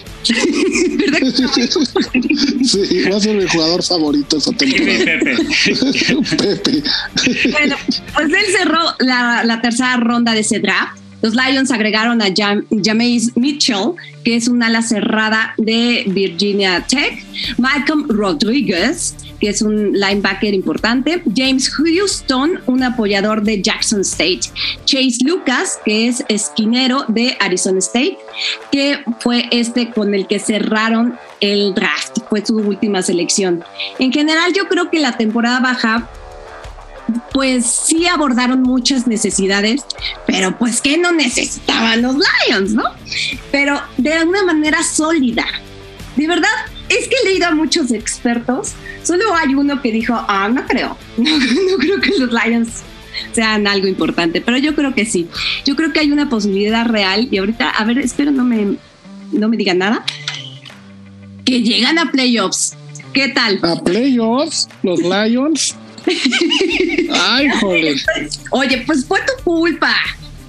[0.98, 1.34] ¿Verdad
[2.64, 4.98] sí, va a ser mi jugador favorito esa temporada.
[6.36, 6.36] Pepe.
[6.36, 6.82] Pepe.
[7.50, 7.76] Bueno,
[8.14, 10.98] pues él cerró la, la, tercera ronda de ese draft.
[11.22, 13.92] Los Lions agregaron a Jam, Jameis Mitchell,
[14.24, 17.24] que es un ala cerrada de Virginia Tech,
[17.56, 24.40] Malcolm Rodriguez, que es un linebacker importante, James Houston, un apoyador de Jackson State,
[24.84, 28.18] Chase Lucas, que es esquinero de Arizona State,
[28.70, 33.64] que fue este con el que cerraron el draft, fue su última selección.
[33.98, 36.08] En general yo creo que la temporada baja
[37.32, 39.84] pues sí abordaron muchas necesidades,
[40.26, 42.84] pero pues que no necesitaban los Lions, ¿no?
[43.50, 45.46] Pero de una manera sólida.
[46.16, 46.48] De verdad,
[46.88, 50.96] es que he leído a muchos expertos, solo hay uno que dijo, ah, no creo,
[51.16, 52.82] no, creo que los Lions
[53.32, 55.28] sean algo importante, pero yo creo que sí.
[55.64, 58.76] Yo creo que hay una posibilidad real y ahorita, a ver, espero no me,
[59.32, 60.04] no me digan nada,
[61.44, 62.76] que llegan a playoffs.
[63.12, 63.60] ¿Qué tal?
[63.62, 65.76] A playoffs, los Lions.
[67.12, 67.96] Ay, joder.
[68.50, 69.94] Oye, pues fue tu culpa.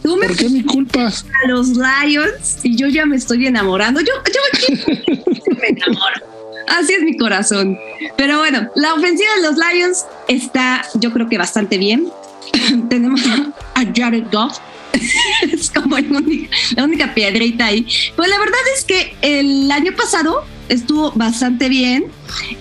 [0.06, 1.08] Tú me ¿Por qué mi culpa?
[1.08, 4.02] A los Lions y yo ya me estoy enamorando.
[4.02, 5.02] Yo, yo aquí
[5.60, 6.22] me enamoro.
[6.68, 7.76] Así es mi corazón.
[8.16, 12.08] Pero bueno, la ofensiva de los Lions está, yo creo que bastante bien.
[12.90, 13.20] Tenemos
[13.74, 14.60] a Jared Goff.
[15.52, 17.88] es como la única piedrita ahí.
[18.16, 22.12] Pues la verdad es que el año pasado estuvo bastante bien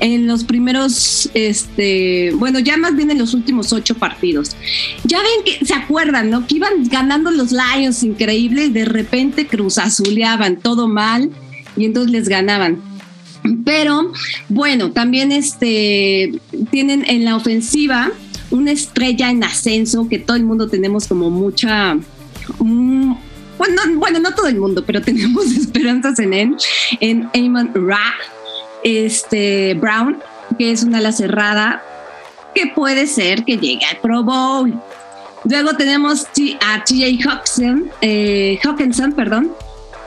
[0.01, 4.57] en los primeros, este, bueno, ya más bien en los últimos ocho partidos.
[5.05, 6.47] Ya ven que se acuerdan, ¿no?
[6.47, 11.31] Que iban ganando los Lions increíble de repente Cruz Azuleaban todo mal
[11.77, 12.81] y entonces les ganaban.
[13.65, 14.13] Pero
[14.49, 16.33] bueno, también este,
[16.71, 18.11] tienen en la ofensiva
[18.51, 21.95] una estrella en ascenso que todo el mundo tenemos como mucha...
[22.59, 23.15] Mm,
[23.59, 26.57] bueno, bueno, no todo el mundo, pero tenemos esperanzas en él,
[27.01, 28.15] en Amon Ra,
[28.85, 30.23] este, Brown,
[30.59, 31.83] que es una ala cerrada
[32.55, 34.73] que puede ser que llegue al Pro Bowl.
[35.45, 36.27] Luego tenemos
[36.61, 39.51] a TJ Hawkinson, eh, Hawkinson, perdón,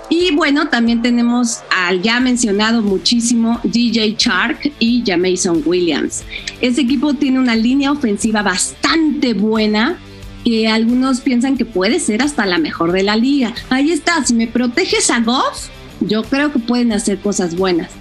[0.09, 6.23] y bueno, también tenemos al ya mencionado muchísimo DJ Chark y Mason Williams.
[6.61, 9.97] Ese equipo tiene una línea ofensiva bastante buena
[10.45, 13.53] que algunos piensan que puede ser hasta la mejor de la liga.
[13.69, 15.67] Ahí está, si me proteges a Goff,
[16.01, 17.91] yo creo que pueden hacer cosas buenas.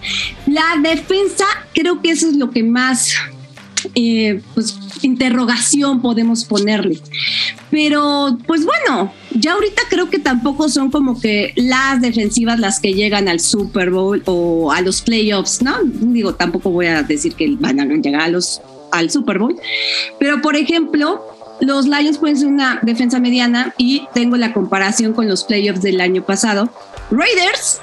[0.46, 3.14] La defensa, creo que eso es lo que más
[3.94, 7.00] eh, pues, interrogación podemos ponerle.
[7.70, 12.94] Pero, pues bueno, ya ahorita creo que tampoco son como que las defensivas las que
[12.94, 15.76] llegan al Super Bowl o a los playoffs, ¿no?
[15.84, 18.60] Digo, tampoco voy a decir que van a llegar a los,
[18.92, 19.56] al Super Bowl.
[20.18, 21.22] Pero, por ejemplo,
[21.60, 26.00] los Lions pueden ser una defensa mediana y tengo la comparación con los playoffs del
[26.00, 26.70] año pasado.
[27.10, 27.80] Raiders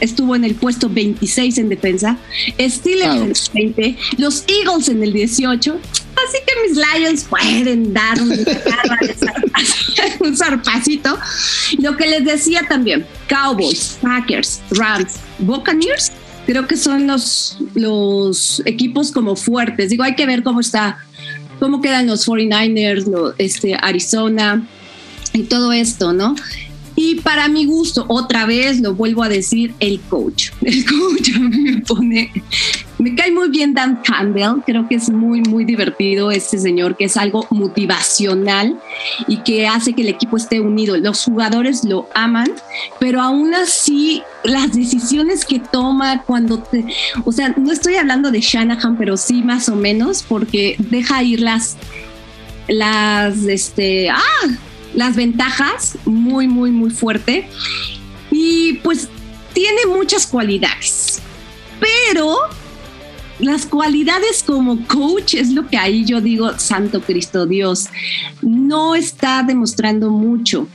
[0.00, 2.16] estuvo en el puesto 26 en defensa,
[2.58, 5.78] Steelers en el 20, los Eagles en el 18.
[6.26, 8.32] Así que mis Lions pueden dar un,
[10.20, 11.16] un zarpacito.
[11.78, 16.10] Lo que les decía también, Cowboys, Packers, Rams, Buccaneers,
[16.46, 19.90] creo que son los, los equipos como fuertes.
[19.90, 20.98] Digo, hay que ver cómo está,
[21.60, 24.66] cómo quedan los 49ers, este, Arizona
[25.32, 26.34] y todo esto, ¿no?
[27.00, 30.50] Y para mi gusto, otra vez lo vuelvo a decir, el coach.
[30.62, 32.32] El coach a mí me pone,
[32.98, 37.04] me cae muy bien Dan Campbell, creo que es muy, muy divertido este señor, que
[37.04, 38.80] es algo motivacional
[39.28, 40.96] y que hace que el equipo esté unido.
[40.96, 42.50] Los jugadores lo aman,
[42.98, 46.84] pero aún así las decisiones que toma cuando te,
[47.24, 51.38] o sea, no estoy hablando de Shanahan, pero sí más o menos, porque deja ir
[51.42, 51.76] las,
[52.66, 54.48] las, este, ah,
[54.98, 57.48] las ventajas muy, muy, muy fuerte.
[58.32, 59.08] y pues
[59.52, 61.22] tiene muchas cualidades,
[61.80, 62.36] pero
[63.38, 67.86] las cualidades como coach es lo que ahí yo digo, Santo Cristo Dios,
[68.42, 70.66] no está demostrando mucho.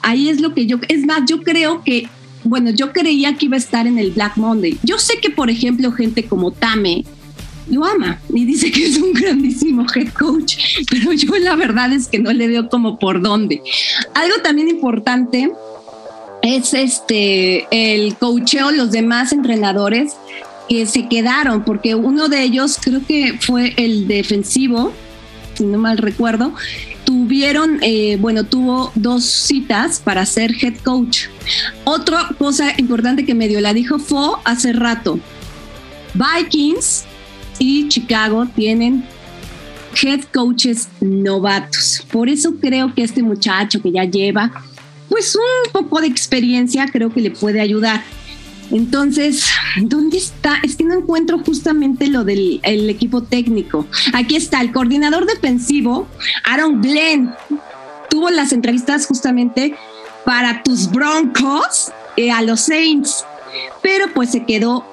[0.00, 2.08] Ahí es lo que yo, es más, yo creo que,
[2.44, 4.78] bueno, yo creía que iba a estar en el Black Monday.
[4.84, 7.04] Yo sé que, por ejemplo, gente como Tame
[7.70, 10.56] lo ama y dice que es un grandísimo head coach,
[10.90, 13.62] pero yo la verdad es que no le veo como por dónde.
[14.14, 15.50] Algo también importante
[16.42, 20.14] es este el coacheo los demás entrenadores
[20.68, 24.92] que se quedaron, porque uno de ellos creo que fue el defensivo,
[25.54, 26.54] si no mal recuerdo,
[27.04, 31.26] tuvieron, eh, bueno, tuvo dos citas para ser head coach.
[31.84, 35.18] Otra cosa importante que medio la dijo fue hace rato.
[36.14, 37.04] Vikings
[37.58, 39.04] y Chicago tienen
[40.02, 42.04] head coaches novatos.
[42.10, 44.50] Por eso creo que este muchacho que ya lleva
[45.08, 48.02] pues un poco de experiencia creo que le puede ayudar.
[48.70, 49.44] Entonces,
[49.82, 50.56] ¿dónde está?
[50.62, 53.86] Es que no encuentro justamente lo del equipo técnico.
[54.14, 56.08] Aquí está el coordinador defensivo,
[56.44, 57.34] Aaron Glenn.
[58.08, 59.74] Tuvo las entrevistas justamente
[60.24, 63.24] para tus Broncos y a los Saints,
[63.82, 64.86] pero pues se quedó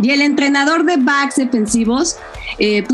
[0.00, 2.16] Y el entrenador de backs defensivos,
[2.58, 2.84] eh,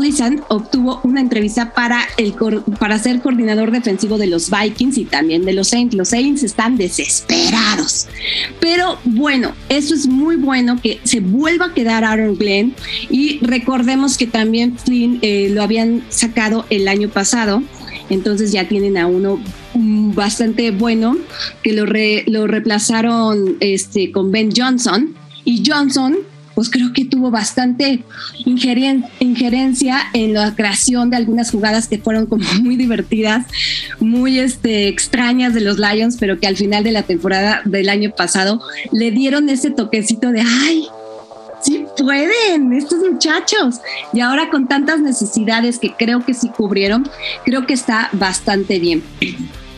[0.47, 2.33] obtuvo una entrevista para, el,
[2.79, 5.95] para ser coordinador defensivo de los Vikings y también de los Saints.
[5.95, 8.07] Los Saints están desesperados.
[8.59, 12.75] Pero bueno, eso es muy bueno que se vuelva a quedar Aaron Glenn.
[13.09, 17.61] Y recordemos que también Flynn eh, lo habían sacado el año pasado.
[18.09, 19.39] Entonces ya tienen a uno
[19.73, 21.17] bastante bueno
[21.63, 25.15] que lo, lo reemplazaron este, con Ben Johnson.
[25.43, 26.17] Y Johnson
[26.55, 28.03] pues creo que tuvo bastante
[28.45, 33.45] injerencia en la creación de algunas jugadas que fueron como muy divertidas,
[33.99, 38.11] muy este, extrañas de los Lions, pero que al final de la temporada del año
[38.15, 40.87] pasado le dieron ese toquecito de, ay,
[41.61, 43.81] sí pueden estos muchachos.
[44.13, 47.09] Y ahora con tantas necesidades que creo que sí cubrieron,
[47.43, 49.03] creo que está bastante bien.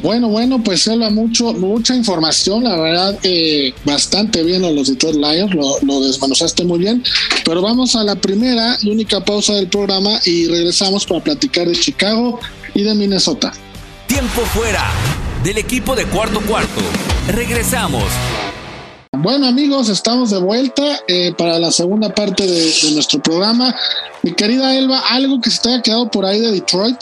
[0.04, 5.16] Bueno, bueno, pues habla mucho, mucha información, la verdad, eh, bastante bien a los Detroit
[5.16, 7.04] Lions, lo, lo desmanuzaste muy bien,
[7.44, 11.74] pero vamos a la primera y única pausa del programa y regresamos para platicar de
[11.74, 12.40] Chicago
[12.76, 13.52] y de Minnesota.
[14.08, 14.86] Tiempo fuera
[15.44, 16.82] del equipo de cuarto cuarto.
[17.30, 18.04] Regresamos.
[19.14, 23.76] Bueno amigos, estamos de vuelta eh, para la segunda parte de, de nuestro programa.
[24.22, 26.98] Mi querida Elba, ¿algo que se te haya quedado por ahí de Detroit?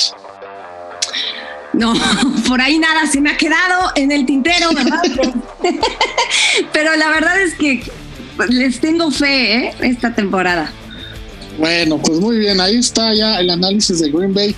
[1.78, 1.94] No,
[2.48, 5.02] por ahí nada, se me ha quedado en el tintero, ¿verdad?
[6.74, 7.84] Pero la verdad es que
[8.50, 9.76] les tengo fe ¿eh?
[9.82, 10.72] esta temporada.
[11.58, 14.56] Bueno, pues muy bien, ahí está ya el análisis de Green Bay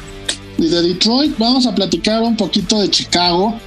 [0.58, 1.38] y de Detroit.
[1.38, 3.60] Vamos a platicar un poquito de Chicago.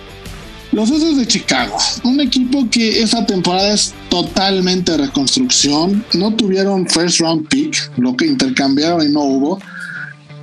[0.73, 6.05] Los Osos de Chicago, un equipo que esta temporada es totalmente reconstrucción.
[6.15, 9.59] No tuvieron first round pick, lo que intercambiaron y no hubo.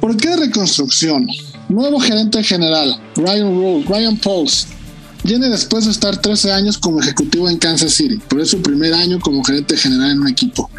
[0.01, 1.27] ¿Por qué reconstrucción?
[1.69, 4.67] Nuevo gerente general, Ryan Rule, Ryan Pauls,
[5.25, 8.93] viene después de estar 13 años como ejecutivo en Kansas City, pero es su primer
[8.93, 10.69] año como gerente general en un equipo.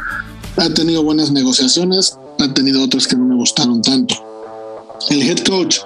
[0.56, 4.14] Ha tenido buenas negociaciones, ha tenido otras que no me gustaron tanto.
[5.10, 5.76] El head coach,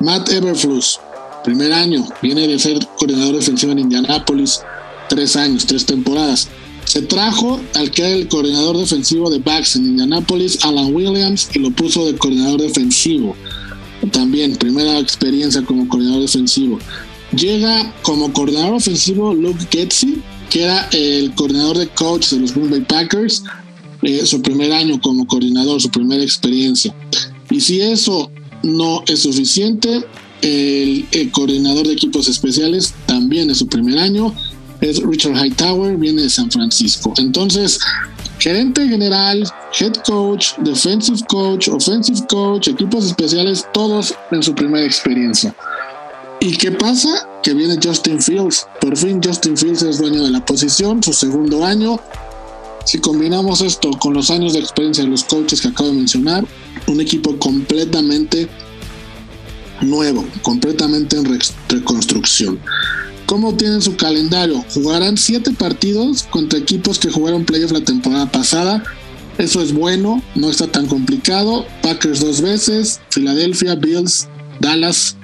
[0.00, 0.98] Matt Everfluss,
[1.44, 4.60] primer año, viene de ser coordinador defensivo en Indianapolis,
[5.08, 6.48] tres años, tres temporadas.
[6.84, 11.60] Se trajo al que era el coordinador defensivo de backs en Indianapolis, Alan Williams, y
[11.60, 13.36] lo puso de coordinador defensivo
[14.12, 16.78] también primera experiencia como coordinador defensivo.
[17.32, 22.70] Llega como coordinador ofensivo Luke Getzi, que era el coordinador de coach de los Green
[22.70, 23.42] Bay Packers,
[24.02, 26.94] eh, su primer año como coordinador, su primera experiencia.
[27.50, 28.30] Y si eso
[28.62, 30.04] no es suficiente,
[30.40, 34.32] el, el, coordinador de equipos especiales también es su primer año,
[34.80, 37.12] es Richard Hightower, viene de San Francisco.
[37.18, 37.80] Entonces,
[38.38, 39.44] gerente general,
[39.78, 45.54] head coach, defensive coach, offensive coach, equipos especiales, todos en su primera experiencia.
[46.40, 47.28] ¿Y qué pasa?
[47.42, 48.66] Que viene Justin Fields.
[48.80, 52.00] Por fin Justin Fields es dueño de la posición, su segundo año.
[52.84, 56.44] Si combinamos esto con los años de experiencia de los coaches que acabo de mencionar,
[56.86, 58.48] un equipo completamente
[59.80, 62.58] nuevo, completamente en reconstrucción.
[63.28, 64.64] ¿Cómo tienen su calendario?
[64.72, 68.82] Jugarán siete partidos contra equipos que jugaron playoff la temporada pasada.
[69.36, 71.66] Eso es bueno, no está tan complicado.
[71.82, 74.28] Packers dos veces, Philadelphia, Bills,
[74.60, 75.14] Dallas,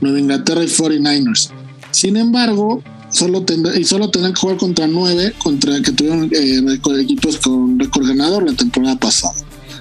[0.00, 1.50] Nueva Inglaterra y 49ers.
[1.90, 2.80] Sin embargo,
[3.10, 3.44] solo
[3.76, 6.62] y solo tendrán que jugar contra nueve contra que tuvieron eh,
[7.00, 9.34] equipos con récord ganador la temporada pasada.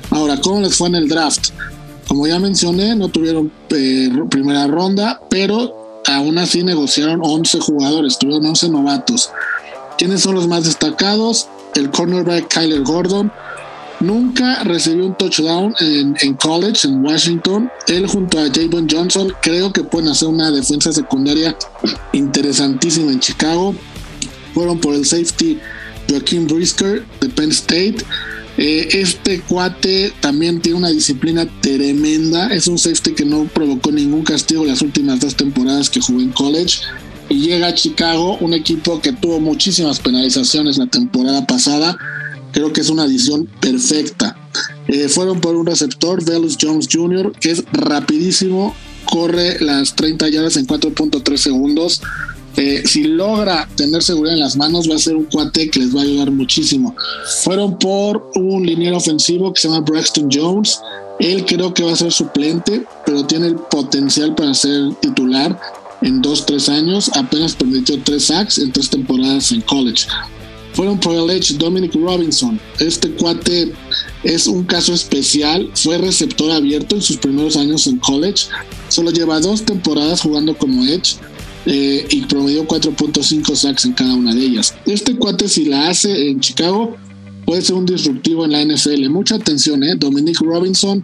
[0.09, 1.49] Ahora, ¿cómo les fue en el draft?
[2.07, 8.45] Como ya mencioné, no tuvieron eh, primera ronda, pero aún así negociaron 11 jugadores, tuvieron
[8.45, 9.29] 11 novatos.
[9.97, 11.47] ¿Quiénes son los más destacados?
[11.75, 13.31] El cornerback Kyler Gordon.
[13.99, 17.71] Nunca recibió un touchdown en, college, en Washington.
[17.87, 21.57] Él junto a Javon Johnson creo que pueden hacer una defensa secundaria
[22.13, 23.73] interesantísima en Chicago.
[24.53, 25.59] Fueron por el safety
[26.09, 27.97] Joaquín Brisker de Penn State.
[28.57, 32.47] Eh, este cuate también tiene una disciplina tremenda.
[32.47, 36.31] Es un safety que no provocó ningún castigo las últimas dos temporadas que jugó en
[36.31, 36.79] college.
[37.29, 41.97] Y llega a Chicago, un equipo que tuvo muchísimas penalizaciones la temporada pasada.
[42.51, 44.35] Creo que es una adición perfecta.
[44.87, 48.73] Eh, fueron por un receptor, Velus Jones Jr., que es rapidísimo,
[49.05, 52.01] corre las 30 yardas en 4.3 segundos.
[52.57, 55.95] Eh, si logra tener seguridad en las manos, va a ser un cuate que les
[55.95, 56.95] va a ayudar muchísimo.
[57.43, 60.79] Fueron por un liniero ofensivo que se llama Braxton Jones.
[61.19, 65.59] Él creo que va a ser suplente, pero tiene el potencial para ser titular
[66.01, 67.11] en dos, tres años.
[67.13, 70.07] Apenas permitió tres sacks en tres temporadas en college.
[70.73, 72.59] Fueron por el Edge Dominic Robinson.
[72.79, 73.71] Este cuate
[74.23, 75.69] es un caso especial.
[75.75, 78.47] Fue receptor abierto en sus primeros años en college.
[78.89, 81.17] Solo lleva dos temporadas jugando como Edge
[81.69, 84.73] eh, y promedió 4.5 sacks en cada una de ellas.
[84.85, 86.95] Este cuate, si la hace en Chicago,
[87.45, 89.09] puede ser un disruptivo en la NFL.
[89.09, 89.95] Mucha atención, ¿eh?
[89.97, 91.03] Dominic Robinson,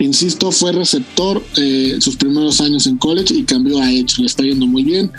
[0.00, 4.18] insisto, fue receptor eh, sus primeros años en college y cambió a Edge.
[4.18, 5.12] Le está yendo muy bien.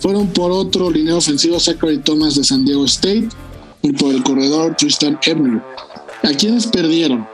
[0.00, 3.28] Fueron por otro línea ofensivo, Zachary Thomas de San Diego State
[3.80, 5.62] y por el corredor Tristan Ebner.
[6.22, 7.26] ¿A quiénes perdieron?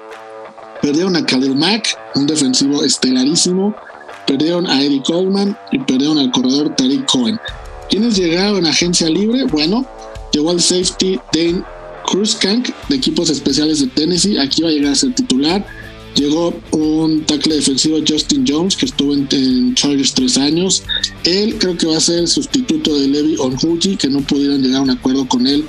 [0.81, 3.75] Perdieron a Khalil Mack, un defensivo estelarísimo
[4.31, 7.37] perdieron a Eddie Coleman y perdieron al corredor Tariq Cohen.
[7.89, 9.43] ¿Quiénes llegaron en agencia libre?
[9.47, 9.85] Bueno,
[10.33, 11.65] llegó el safety Dane
[12.07, 14.39] Cruzcank de equipos especiales de Tennessee.
[14.39, 15.67] Aquí va a llegar a ser titular.
[16.15, 20.85] Llegó un tackle defensivo Justin Jones, que estuvo en, Chargers tres años.
[21.25, 24.79] Él creo que va a ser el sustituto de Levi Onhuji, que no pudieron llegar
[24.79, 25.65] a un acuerdo con él.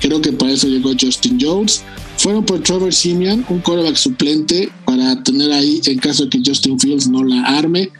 [0.00, 1.82] Creo que para eso llegó Justin Jones.
[2.28, 6.78] Fueron por Trevor Simeon, un quarterback suplente, para tener ahí en caso de que Justin
[6.78, 7.90] Fields no la arme.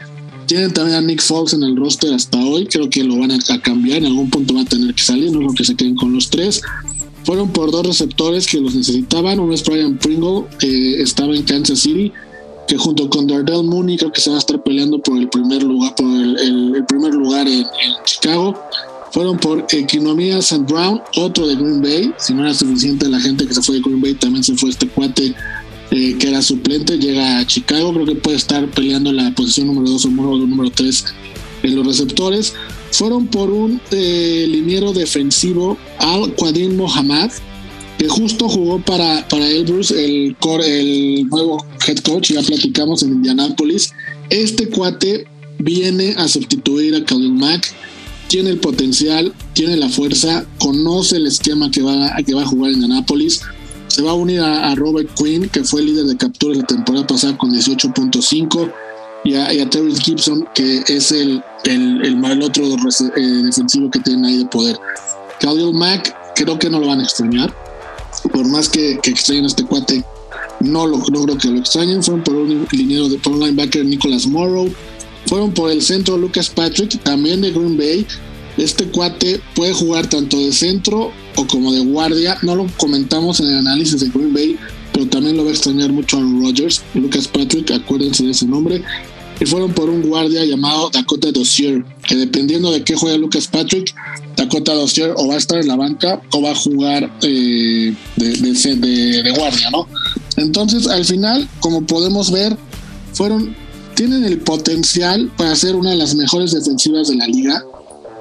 [0.45, 2.67] Tienen también a Nick Foles en el roster hasta hoy.
[2.67, 4.01] Creo que lo van a, cambiar.
[4.01, 5.33] En algún punto va a tener que salir.
[5.33, 6.61] No es lo que se queden con los tres.
[7.25, 9.41] Fueron por dos receptores que los necesitaban.
[9.41, 12.13] Uno es Brian Pringle, que estaba en Kansas City,
[12.67, 15.63] que junto con Dardell Mooney creo que se va a estar peleando por el primer
[15.63, 17.65] lugar, por el, primer lugar en
[18.05, 18.55] Chicago
[19.13, 20.65] fueron por Economía St.
[20.69, 22.13] Brown, otro de Green Bay.
[22.19, 24.71] Si no era suficiente la gente que se fue de Green Bay, también se fue
[24.71, 25.35] este cuate
[25.91, 26.99] eh, que era suplente.
[26.99, 31.05] Llega a Chicago, creo que puede estar peleando la posición número 2 o número 3
[31.63, 32.55] en los receptores.
[32.93, 37.31] Fueron por un eh, liniero defensivo, Al Quadin Mohamed,
[37.99, 43.93] que justo jugó para, para Elbrus, el, el nuevo head coach, ya platicamos en Indianapolis.
[44.31, 45.27] Este cuate
[45.59, 47.75] viene a sustituir a Khalil Mack
[48.29, 52.73] tiene el potencial, tiene la fuerza, conoce el esquema que va, que va a jugar
[52.73, 53.41] en Anápolis.
[53.89, 57.37] Se va a unir a, Robert Quinn, que fue líder de capturas la temporada pasada
[57.39, 58.73] con 18.5,
[59.25, 64.27] y a, y Terry Gibson, que es el, el, el, otro eh, defensivo que tienen
[64.27, 64.77] ahí de poder.
[65.41, 67.53] Khalil Mack, creo que no lo van a extrañar.
[68.33, 70.05] Por más que, que extrañen este cuate,
[70.61, 72.03] no, lo, no creo que lo extrañen.
[72.03, 74.69] Fueron por un liniero de por un linebacker Nicholas Morrow
[75.29, 78.07] fueron por el centro Lucas Patrick, también de Green Bay.
[78.57, 82.39] Este cuate puede jugar tanto de centro o como de guardia.
[82.43, 84.57] No lo comentamos en el análisis de Green Bay,
[84.93, 86.83] pero también lo va a extrañar mucho a Rodgers.
[86.95, 88.83] Lucas Patrick, acuérdense de ese nombre.
[89.41, 93.95] Y fueron por un guardia llamado Dakota Dossier, que dependiendo de qué juegue Lucas Patrick,
[94.37, 99.23] Dakota Dossier o va a estar en la banca o va a jugar eh, de,
[99.23, 99.87] de guardia, ¿no?
[100.37, 102.57] Entonces, al final, como podemos ver,
[103.13, 103.55] fueron
[103.99, 107.65] tienen el potencial para ser una de las mejores defensivas de la liga,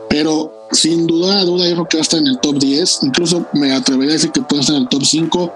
[0.09, 3.01] pero sin duda, duda, yo creo que va a estar en el top 10.
[3.03, 5.53] Incluso me atrevería a decir que puede estar en el top 5.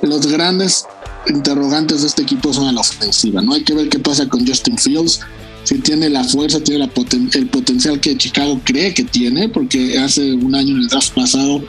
[0.00, 0.86] Los grandes
[1.28, 3.42] interrogantes de este equipo son en la ofensiva.
[3.42, 5.20] No hay que ver qué pasa con Justin Fields.
[5.64, 6.88] Si tiene la fuerza, tiene
[7.34, 11.62] el potencial que Chicago cree que tiene, porque hace un año en el draft pasado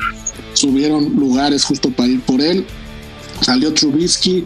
[0.53, 2.65] subieron lugares justo para ir por él.
[3.41, 4.45] Salió Trubisky,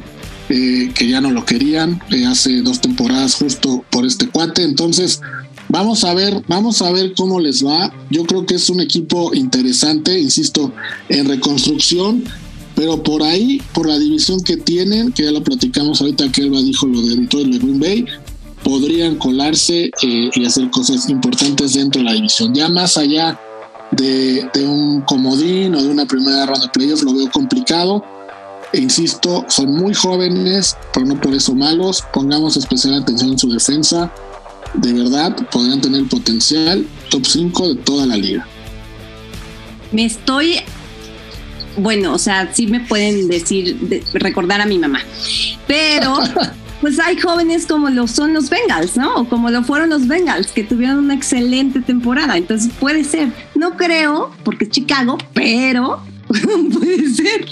[0.50, 4.64] eh, que ya no lo querían eh, hace dos temporadas justo por este cuate.
[4.64, 5.22] Entonces,
[5.70, 7.94] vamos a ver, vamos a ver cómo les va.
[8.10, 10.72] Yo creo que es un equipo interesante, insisto,
[11.10, 12.24] en reconstrucción,
[12.76, 16.62] pero por ahí, por la división que tienen, que ya lo platicamos ahorita que Elba
[16.62, 18.06] dijo lo de Detroit de Green Bay,
[18.64, 22.54] podrían colarse eh, y hacer cosas importantes dentro de la división.
[22.54, 23.40] Ya más allá
[23.92, 28.04] de, un comodín o de una primera ronda de playoffs, lo veo complicado
[28.78, 32.04] insisto, son muy jóvenes, pero no por eso malos.
[32.14, 34.12] Pongamos especial atención en su defensa.
[34.74, 38.46] De verdad, podrían tener potencial top 5 de toda la liga.
[39.92, 40.60] me estoy
[41.78, 43.78] bueno, o sea, sí me pueden decir,
[44.14, 45.02] recordar a mi mamá,
[45.68, 46.20] pero
[46.82, 49.16] pues hay jóvenes como lo son los Bengals, ¿no?
[49.16, 52.38] O como lo fueron los Bengals, que tuvieron una excelente temporada.
[52.38, 57.46] Entonces puede ser, no creo, porque es Chicago, pero puede ser.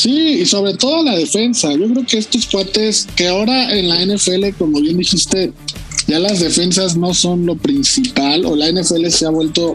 [0.00, 1.72] Sí, y sobre todo la defensa.
[1.72, 5.52] Yo creo que estos cuates que ahora en la NFL, como bien dijiste,
[6.06, 9.74] ya las defensas no son lo principal, o la NFL se ha vuelto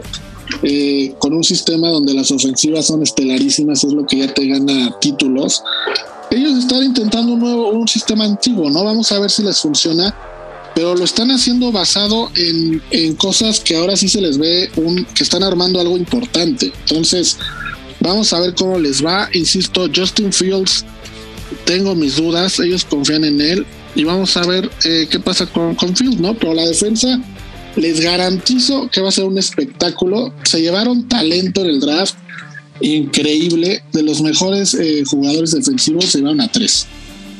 [0.62, 4.98] eh, con un sistema donde las ofensivas son estelarísimas, es lo que ya te gana
[4.98, 5.62] títulos.
[6.30, 8.82] Ellos están intentando un nuevo, un sistema antiguo, ¿no?
[8.82, 10.16] Vamos a ver si les funciona,
[10.74, 15.22] pero lo están haciendo basado en, cosas que ahora sí se les ve un, que
[15.22, 16.72] están armando algo importante.
[16.88, 17.36] Entonces,
[18.04, 19.28] vamos a ver cómo les va.
[19.32, 20.84] Insisto, Justin Fields,
[21.64, 25.76] tengo mis dudas, ellos confían en él y vamos a ver eh, qué pasa con,
[25.96, 26.34] Fields, ¿no?
[26.34, 27.20] Pero la defensa
[27.76, 30.32] les garantizo que va a ser un espectáculo.
[30.44, 32.14] Se llevaron talento en el draft
[32.80, 33.82] increíble.
[33.92, 36.86] De los mejores eh, jugadores defensivos se llevaron a tres.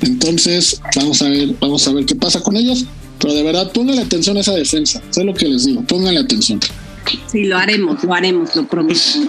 [0.01, 2.85] Entonces, vamos a ver, vamos a ver qué pasa con ellos.
[3.19, 5.01] Pero de verdad, pónganle atención a esa defensa.
[5.11, 6.61] Sé lo que les digo, pónganle atención.
[7.27, 8.95] Sí, lo haremos, lo haremos, lo prometo.
[8.95, 9.21] Pues,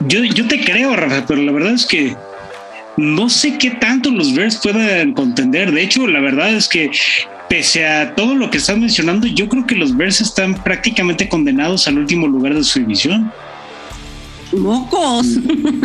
[0.00, 2.16] yo, yo te creo, Rafa, pero la verdad es que
[2.96, 5.72] no sé qué tanto los Bears puedan contender.
[5.72, 6.90] De hecho, la verdad es que
[7.48, 11.88] pese a todo lo que estás mencionando, yo creo que los Bears están prácticamente condenados
[11.88, 13.32] al último lugar de su división.
[14.52, 15.26] ¡Mocos!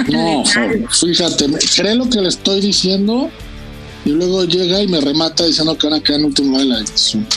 [0.09, 1.45] No, fíjate,
[1.75, 3.29] cree lo que le estoy diciendo
[4.05, 6.79] y luego llega y me remata diciendo que van a quedar en último de la
[6.79, 7.27] edición.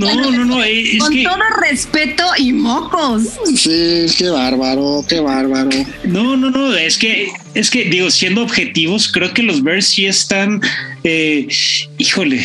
[0.00, 0.56] no, no, no.
[0.98, 3.22] Con todo respeto y mocos.
[3.54, 5.70] Sí, qué bárbaro, qué bárbaro.
[6.04, 6.74] No, no, no.
[6.74, 10.60] Es que, es que, digo, siendo objetivos, creo que los Bears sí están,
[11.04, 11.46] eh,
[11.98, 12.44] híjole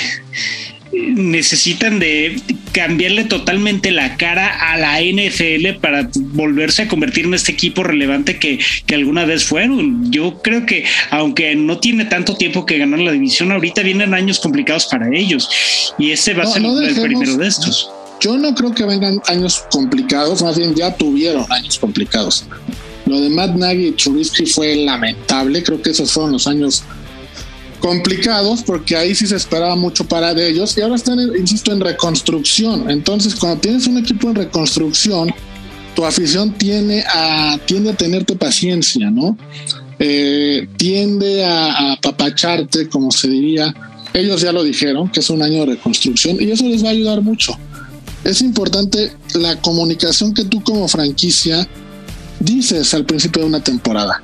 [0.92, 2.42] necesitan de
[2.74, 8.40] cambiarle totalmente la cara a la NFL para volverse a convertir en este equipo relevante
[8.40, 8.60] que,
[8.94, 10.12] alguna vez fueron.
[10.12, 14.40] Yo creo que aunque no tiene tanto tiempo que ganar la división, ahorita vienen años
[14.40, 15.50] complicados para ellos
[15.98, 17.90] y ese va a ser el primero de estos.
[18.20, 22.46] Yo no creo que vengan años complicados, más bien ya tuvieron años complicados.
[23.08, 26.84] Lo de Matt Nagy y Trubisky fue lamentable, creo que esos fueron los años
[27.82, 31.82] complicados porque ahí sí se esperaba mucho para de ellos y ahora están, insisto, en
[31.82, 32.90] reconstrucción.
[32.90, 35.34] Entonces, cuando tienes un equipo en reconstrucción,
[35.96, 39.38] tu afición tiene a, tiende a tenerte paciencia, ¿no?
[40.00, 43.74] Eh, tiende a, apapacharte, como se diría.
[44.14, 46.92] Ellos ya lo dijeron, que es un año de reconstrucción y eso les va a
[46.92, 47.58] ayudar mucho.
[48.24, 51.68] Es importante la comunicación que tú como franquicia
[52.40, 54.22] dices al principio de una temporada.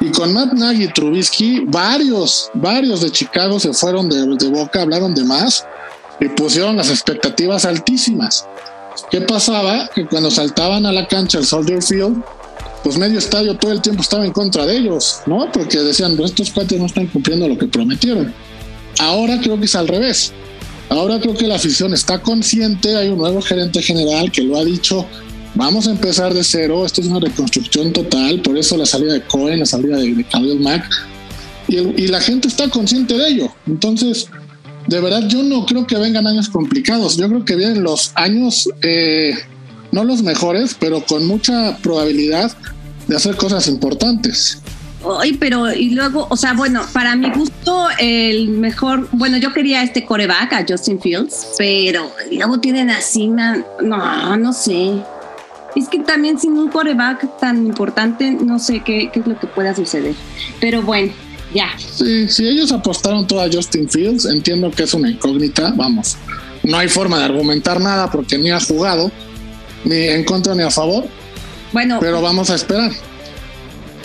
[0.00, 4.82] Y con Matt Nagy y Trubisky, varios, varios de Chicago se fueron de, de boca,
[4.82, 5.64] hablaron de más
[6.20, 8.46] y pusieron las expectativas altísimas.
[9.10, 9.88] ¿Qué pasaba?
[9.94, 12.22] Que cuando saltaban a la cancha el Soldier Field,
[12.82, 15.50] pues medio estadio todo el tiempo estaba en contra de ellos, ¿no?
[15.52, 18.32] Porque decían, pues estos cuates no están cumpliendo lo que prometieron.
[18.98, 20.32] Ahora creo que es al revés.
[20.88, 24.64] Ahora creo que la afición está consciente, hay un nuevo gerente general que lo ha
[24.64, 25.06] dicho
[25.54, 29.22] vamos a empezar de cero, esto es una reconstrucción total, por eso la salida de
[29.22, 30.88] Cohen, la salida de, de Mac,
[31.68, 33.52] y, la gente está consciente de ello.
[33.66, 34.28] Entonces,
[34.86, 38.68] de verdad, yo no creo que vengan años complicados, yo creo que vienen los años,
[38.82, 39.34] eh,
[39.92, 42.56] no los mejores, pero con mucha probabilidad
[43.06, 44.62] de hacer cosas importantes.
[45.20, 49.82] Ay, pero y luego, o sea, bueno, para mi gusto, el mejor, bueno, yo quería
[49.82, 54.94] este coreback a Justin Fields, pero luego tienen así, no, no sé.
[55.76, 59.74] Es que también sin un coreback tan importante, no sé qué, es lo que pueda
[59.74, 60.14] suceder.
[60.60, 61.12] Pero bueno,
[61.54, 61.70] ya.
[61.78, 66.16] Sí, si ellos apostaron todo a Justin Fields, entiendo que es una incógnita, vamos.
[66.62, 69.10] No hay forma de argumentar nada porque ni ha jugado,
[69.84, 71.06] ni en contra ni a favor.
[71.72, 71.98] Bueno.
[72.00, 72.90] Pero vamos a esperar.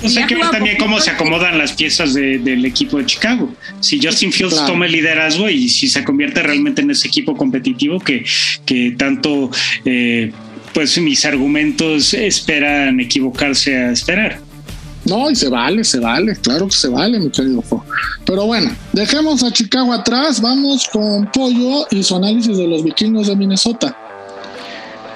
[0.04, 3.54] O sea, que ver también cómo se acomodan las piezas del equipo de Chicago.
[3.80, 8.00] Si Justin Fields toma el liderazgo y si se convierte realmente en ese equipo competitivo
[8.00, 8.26] que,
[8.66, 9.50] que tanto
[9.86, 10.34] eh,
[10.74, 14.40] pues mis argumentos esperan equivocarse a esperar.
[15.06, 17.62] No, y se vale, se vale, claro que se vale, mi querido
[18.26, 23.28] Pero bueno, dejemos a Chicago atrás, vamos con Pollo y su análisis de los vikingos
[23.28, 23.98] de Minnesota.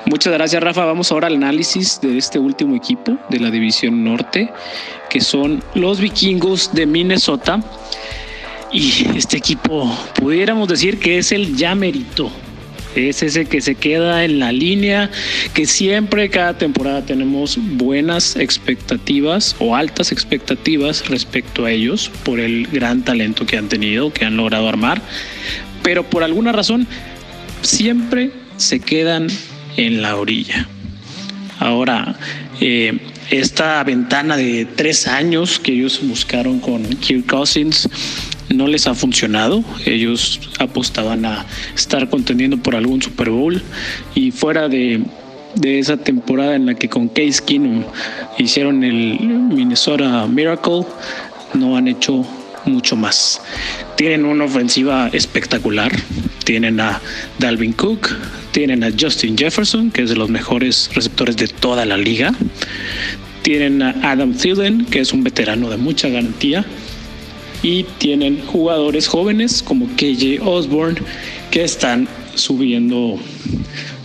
[0.05, 0.86] Muchas gracias, Rafa.
[0.86, 4.51] Vamos ahora al análisis de este último equipo de la División Norte,
[5.10, 7.62] que son los vikingos de Minnesota.
[8.72, 12.30] Y este equipo, pudiéramos decir que es el ya merito
[12.98, 15.10] es ese que se queda en la línea,
[15.54, 22.68] que siempre cada temporada tenemos buenas expectativas o altas expectativas respecto a ellos por el
[22.68, 25.02] gran talento que han tenido, que han logrado armar,
[25.84, 26.88] pero por alguna razón
[27.62, 29.28] siempre se quedan
[29.78, 30.68] en la orilla.
[31.60, 32.16] Ahora,
[32.60, 32.98] eh,
[33.30, 37.89] esta ventana de tres años que ellos buscaron con Kirk Cousins
[38.50, 39.64] no les ha funcionado.
[39.86, 41.45] Ellos apostaban a
[41.76, 43.62] estar contendiendo por algún Super Bowl
[44.16, 45.02] y fuera de,
[45.56, 47.84] de esa temporada en la que con Case Keenum
[48.38, 50.86] hicieron el Minnesota Miracle,
[51.54, 52.26] no han hecho
[52.68, 53.41] mucho más.
[53.95, 55.91] Tienen una ofensiva espectacular.
[56.43, 57.02] Tienen a
[57.39, 58.16] Dalvin Cook,
[58.52, 62.34] tienen a Justin Jefferson, que es de los mejores receptores de toda la liga.
[63.41, 66.66] Tienen a Adam Thielen, que es un veterano de mucha garantía.
[67.64, 70.99] Y tienen jugadores jóvenes como KJ Osborne,
[71.51, 73.20] que están subiendo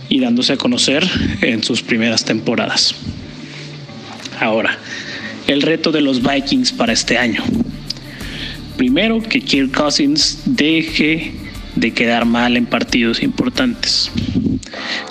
[0.09, 1.07] y dándose a conocer
[1.41, 2.95] en sus primeras temporadas.
[4.39, 4.77] Ahora,
[5.47, 7.43] el reto de los Vikings para este año.
[8.77, 11.33] Primero, que Kirk Cousins deje
[11.75, 14.11] de quedar mal en partidos importantes.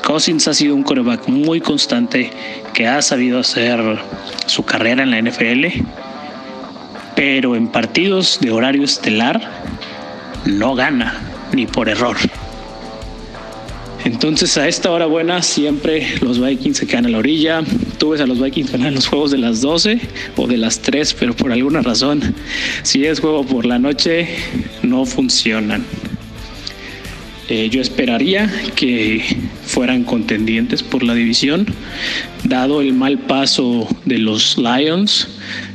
[0.04, 2.30] Cousins ha sido un coreback muy constante
[2.74, 3.80] que ha sabido hacer
[4.46, 5.66] su carrera en la NFL,
[7.14, 9.40] pero en partidos de horario estelar
[10.44, 11.14] no gana
[11.52, 12.16] ni por error.
[14.04, 17.62] Entonces a esta hora buena siempre los Vikings se quedan a la orilla.
[17.98, 20.00] Tú ves a los Vikings ganar los juegos de las 12
[20.36, 22.34] o de las 3, pero por alguna razón,
[22.82, 24.28] si es juego por la noche,
[24.82, 25.84] no funcionan.
[27.48, 29.22] Eh, yo esperaría que
[29.66, 31.66] fueran contendientes por la división,
[32.44, 35.28] dado el mal paso de los Lions,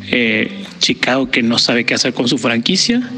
[0.10, 3.10] eh, Chicago que no sabe qué hacer con su franquicia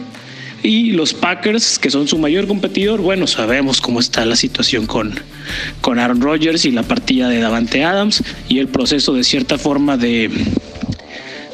[0.64, 5.14] y los Packers, que son su mayor competidor, bueno, sabemos cómo está la situación con,
[5.82, 9.95] con Aaron Rodgers y la partida de Davante Adams y el proceso de cierta forma
[9.95, 10.30] de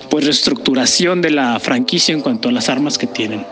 [0.10, 3.46] pues reestructuración de la franquicia en cuanto a las armas que tienen.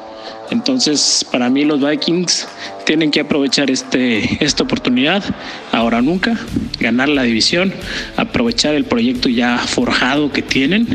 [0.54, 2.48] Entonces, para mí los Vikings
[2.86, 5.24] tienen que aprovechar este, esta oportunidad,
[5.72, 6.40] ahora nunca,
[6.80, 7.74] ganar la división,
[8.18, 10.88] aprovechar el proyecto ya forjado que tienen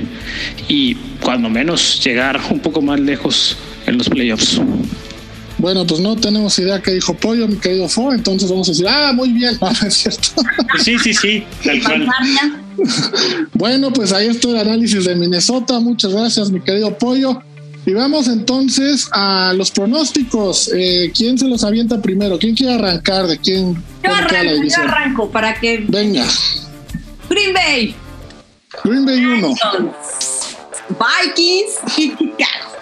[0.69, 3.57] y cuando menos llegar un poco más lejos
[3.87, 4.61] en los playoffs.
[5.59, 8.87] Bueno, pues no tenemos idea qué dijo Pollo, mi querido Fo, entonces vamos a decir,
[8.89, 10.29] ah, muy bien, es cierto.
[10.79, 12.09] Sí, sí, sí, tal cual.
[13.55, 15.81] bueno, pues ahí está el análisis de Minnesota.
[15.81, 17.43] Muchas gracias, mi querido Pollo.
[17.89, 20.71] Y vamos entonces a los pronósticos.
[20.75, 22.39] Eh, ¿Quién se los avienta primero?
[22.39, 23.27] ¿Quién quiere arrancar?
[23.27, 23.83] ¿De quién?
[24.05, 25.87] Yo arranco, yo arranco para que.
[25.89, 26.27] Venga.
[27.31, 27.97] Green Bay.
[28.85, 29.55] Green Bay 1.
[30.91, 32.73] Vikings y Chicago.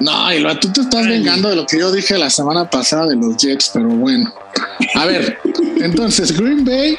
[0.00, 3.14] No, lo, tú te estás vengando de lo que yo dije la semana pasada de
[3.14, 4.34] los Jets, pero bueno.
[4.96, 5.38] A ver,
[5.76, 6.98] entonces Green Bay,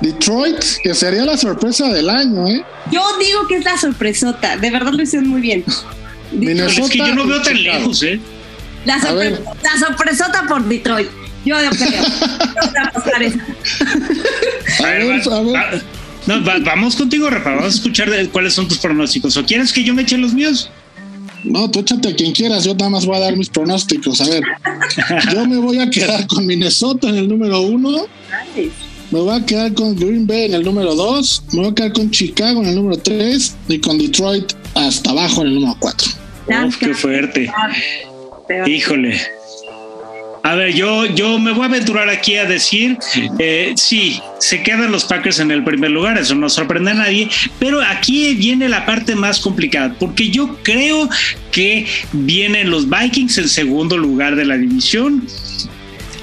[0.00, 2.64] Detroit, que sería la sorpresa del año, ¿eh?
[2.90, 5.62] Yo digo que es la sorpresota, de verdad lo hicieron muy bien.
[6.32, 8.20] Minnesota es que yo no veo tan lejos, ¿eh?
[8.84, 11.08] La, la, sorpresota por Detroit.
[11.44, 11.70] Yo creo.
[11.70, 11.78] yo
[12.70, 13.38] voy a pasar esa.
[14.78, 15.82] A ver, a ver.
[16.26, 17.50] No, vamos contigo, Rafa.
[17.50, 19.36] Vamos a escuchar cuáles son tus pronósticos.
[19.36, 20.70] ¿O quieres que yo me eche los míos?
[21.44, 24.20] No, tú échate a quien quieras, yo nada más voy a dar mis pronósticos.
[24.20, 24.44] A ver,
[25.32, 28.06] yo me voy a quedar con Minnesota en el número uno.
[29.10, 31.42] Me voy a quedar con Green Bay en el número dos.
[31.52, 33.56] Me voy a quedar con Chicago en el número tres.
[33.68, 36.21] Y con Detroit hasta abajo en el número cuatro.
[36.46, 37.50] Uf, qué fuerte.
[38.66, 39.20] Híjole.
[40.44, 42.98] A ver, yo, yo me voy a aventurar aquí a decir,
[43.38, 47.28] eh, sí, se quedan los Packers en el primer lugar, eso no sorprende a nadie,
[47.60, 51.08] pero aquí viene la parte más complicada, porque yo creo
[51.52, 55.24] que vienen los Vikings en segundo lugar de la división,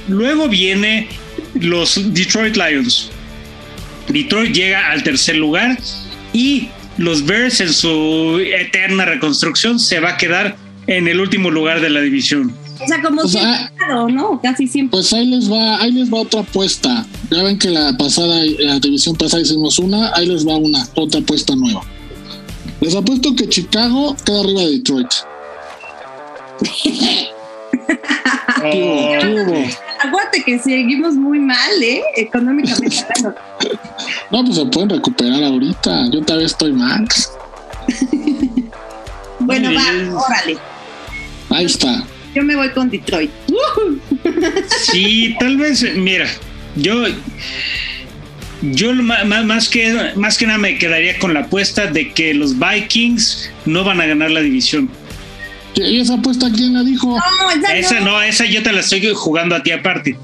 [0.09, 1.07] luego viene
[1.53, 3.11] los Detroit Lions,
[4.09, 5.77] Detroit llega al tercer lugar
[6.33, 6.67] y
[6.99, 11.89] los Bears en su eterna reconstrucción se va a quedar en el último lugar de
[11.89, 12.53] la división.
[12.81, 13.39] O sea, como si
[14.09, 14.39] ¿no?
[14.41, 14.97] Casi siempre.
[14.97, 17.05] Pues ahí les va, ahí les va otra apuesta.
[17.31, 21.21] Ya ven que la pasada, la división pasada hicimos una, ahí les va una, otra
[21.21, 21.81] apuesta nueva.
[22.81, 25.07] Les apuesto que Chicago queda arriba de Detroit.
[29.99, 32.01] Aguante que seguimos muy mal, ¿eh?
[32.15, 33.05] Económicamente
[34.31, 36.09] no, pues se pueden recuperar ahorita.
[36.11, 37.05] Yo todavía estoy mal.
[39.39, 40.57] bueno, va, órale.
[41.49, 42.03] Ahí está.
[42.33, 43.31] Yo me voy con Detroit.
[44.69, 46.27] Sí, tal vez, mira,
[46.75, 47.05] yo
[48.61, 53.49] yo más, que, más que nada me quedaría con la apuesta de que los Vikings
[53.65, 54.89] no van a ganar la división.
[55.87, 57.17] ¿Y esa apuesta quién la dijo?
[57.73, 58.21] esa, no.
[58.21, 60.17] esa yo te la estoy jugando a ti aparte.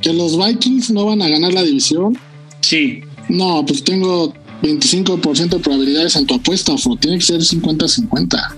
[0.00, 2.18] ¿Que los Vikings no van a ganar la división?
[2.60, 3.02] Sí.
[3.28, 8.56] No, pues tengo 25% de probabilidades en tu apuesta, Tiene que ser 50-50.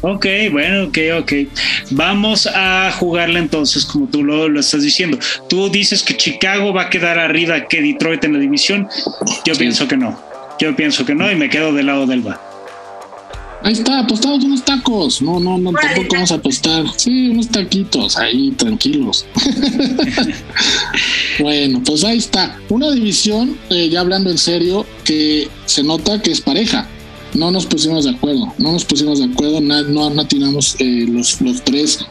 [0.00, 1.32] Ok, bueno, ok, ok.
[1.90, 5.18] Vamos a jugarla entonces, como tú lo, lo, estás diciendo.
[5.48, 8.88] Tú dices que Chicago va a quedar arriba que Detroit en la división.
[9.44, 10.18] Yo pienso que no.
[10.60, 12.47] Yo pienso que no y me quedo del lado del va.
[13.62, 15.20] Ahí está, apostamos unos tacos.
[15.20, 16.84] No, no, no, tampoco vamos a apostar.
[16.96, 19.26] Sí, unos taquitos ahí, tranquilos.
[21.40, 22.58] bueno, pues ahí está.
[22.68, 26.86] Una división, eh, ya hablando en serio, que se nota que es pareja.
[27.34, 31.40] No nos pusimos de acuerdo, no nos pusimos de acuerdo, no, no atinamos eh, los,
[31.42, 32.06] los tres.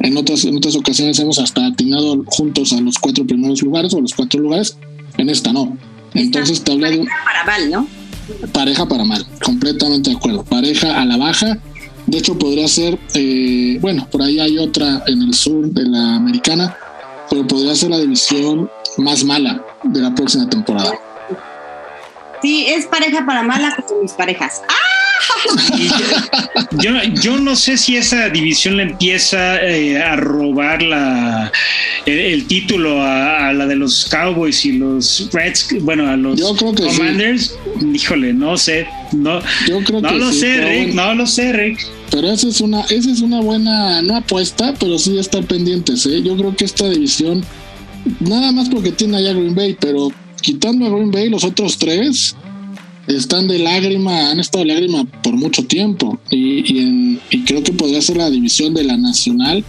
[0.00, 4.00] En otras, en otras ocasiones hemos hasta atinado juntos a los cuatro primeros lugares o
[4.00, 4.78] los cuatro lugares.
[5.18, 5.76] En esta no.
[6.14, 6.98] Entonces te habla de.
[6.98, 8.01] Para mal, ¿no?
[8.52, 10.44] Pareja para mal, completamente de acuerdo.
[10.44, 11.58] Pareja a la baja.
[12.06, 16.16] De hecho, podría ser, eh, bueno, por ahí hay otra en el sur de la
[16.16, 16.76] americana,
[17.30, 20.92] pero podría ser la división más mala de la próxima temporada.
[22.42, 24.62] Sí, es pareja para mala con mis parejas.
[24.68, 25.01] ¡Ah!
[26.82, 26.90] Yo,
[27.22, 31.52] yo, no sé si esa división le empieza eh, a robar la,
[32.06, 37.54] el, título a, la de los Cowboys y los Reds, bueno, a los Commanders.
[37.92, 39.40] Híjole, no sé, no,
[40.00, 41.80] no lo sé, Rick, no lo sé, Rick.
[42.10, 46.22] Pero esa es una, esa es una buena, no apuesta, pero sí estar pendientes, ¿eh?
[46.22, 47.42] Yo creo que esta división,
[48.20, 50.10] nada más porque tiene allá Green Bay, pero
[50.42, 52.36] quitando a Green Bay, los otros tres,
[53.06, 58.16] están de lágrima, han estado de lágrima por mucho tiempo y, creo que podría ser
[58.16, 59.64] la división de la nacional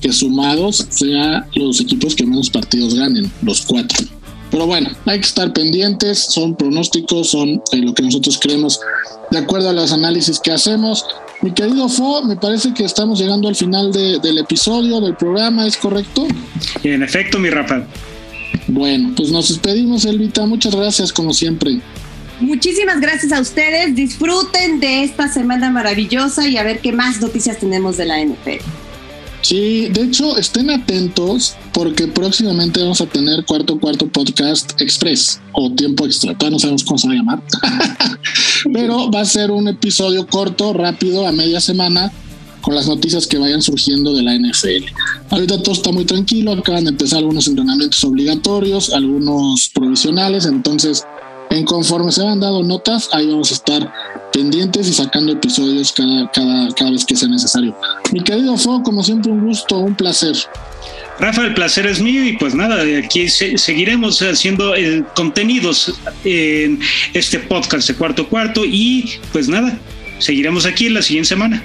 [0.00, 4.06] que sumados sea los equipos que menos partidos ganen, los cuatro.
[4.50, 8.80] Pero bueno, hay que estar pendientes, son pronósticos, son eh, lo que nosotros creemos
[9.30, 11.04] de acuerdo a los análisis que hacemos.
[11.42, 15.76] Mi querido Fo, me parece que estamos llegando al final del episodio, del programa, ¿es
[15.76, 16.26] correcto?
[16.82, 17.86] En efecto, mi Rafa.
[18.66, 20.44] Bueno, pues nos despedimos, Elvita.
[20.46, 21.80] Muchas gracias, como siempre.
[22.40, 23.94] Muchísimas gracias a ustedes.
[23.94, 28.64] Disfruten de esta semana maravillosa y a ver qué más noticias tenemos de la NFL.
[29.42, 35.72] Sí, de hecho, estén atentos porque próximamente vamos a tener cuarto cuarto podcast express o
[35.72, 36.36] tiempo extra.
[36.36, 37.42] Todavía no sabemos cómo se va a llamar,
[38.72, 42.12] pero va a ser un episodio corto, rápido, a media semana
[42.60, 44.84] con las noticias que vayan surgiendo de la NFL.
[45.30, 51.04] Ahorita todo está muy tranquilo, acaban de empezar algunos entrenamientos obligatorios, algunos provisionales, entonces
[51.50, 53.92] en conforme se van dando notas, ahí vamos a estar
[54.32, 57.76] pendientes y sacando episodios cada, cada, cada vez que sea necesario.
[58.12, 60.36] Mi querido Fo, como siempre, un gusto, un placer.
[61.18, 65.92] Rafa, el placer es mío y pues nada, aquí seguiremos haciendo eh, contenidos
[66.24, 66.80] en
[67.12, 69.76] este podcast de cuarto cuarto y pues nada,
[70.18, 71.62] seguiremos aquí la siguiente semana.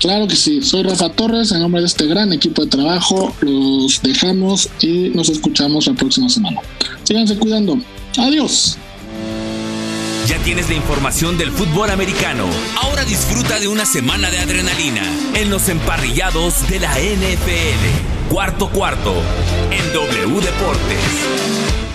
[0.00, 4.00] Claro que sí, soy Rafa Torres, en nombre de este gran equipo de trabajo, los
[4.02, 6.60] dejamos y nos escuchamos la próxima semana.
[7.04, 7.78] Síganse cuidando.
[8.16, 8.78] Adiós.
[10.26, 12.44] Ya tienes la información del fútbol americano.
[12.82, 15.02] Ahora disfruta de una semana de adrenalina
[15.34, 18.28] en los emparrillados de la NFL.
[18.28, 19.14] Cuarto cuarto
[19.70, 21.87] en W Deportes.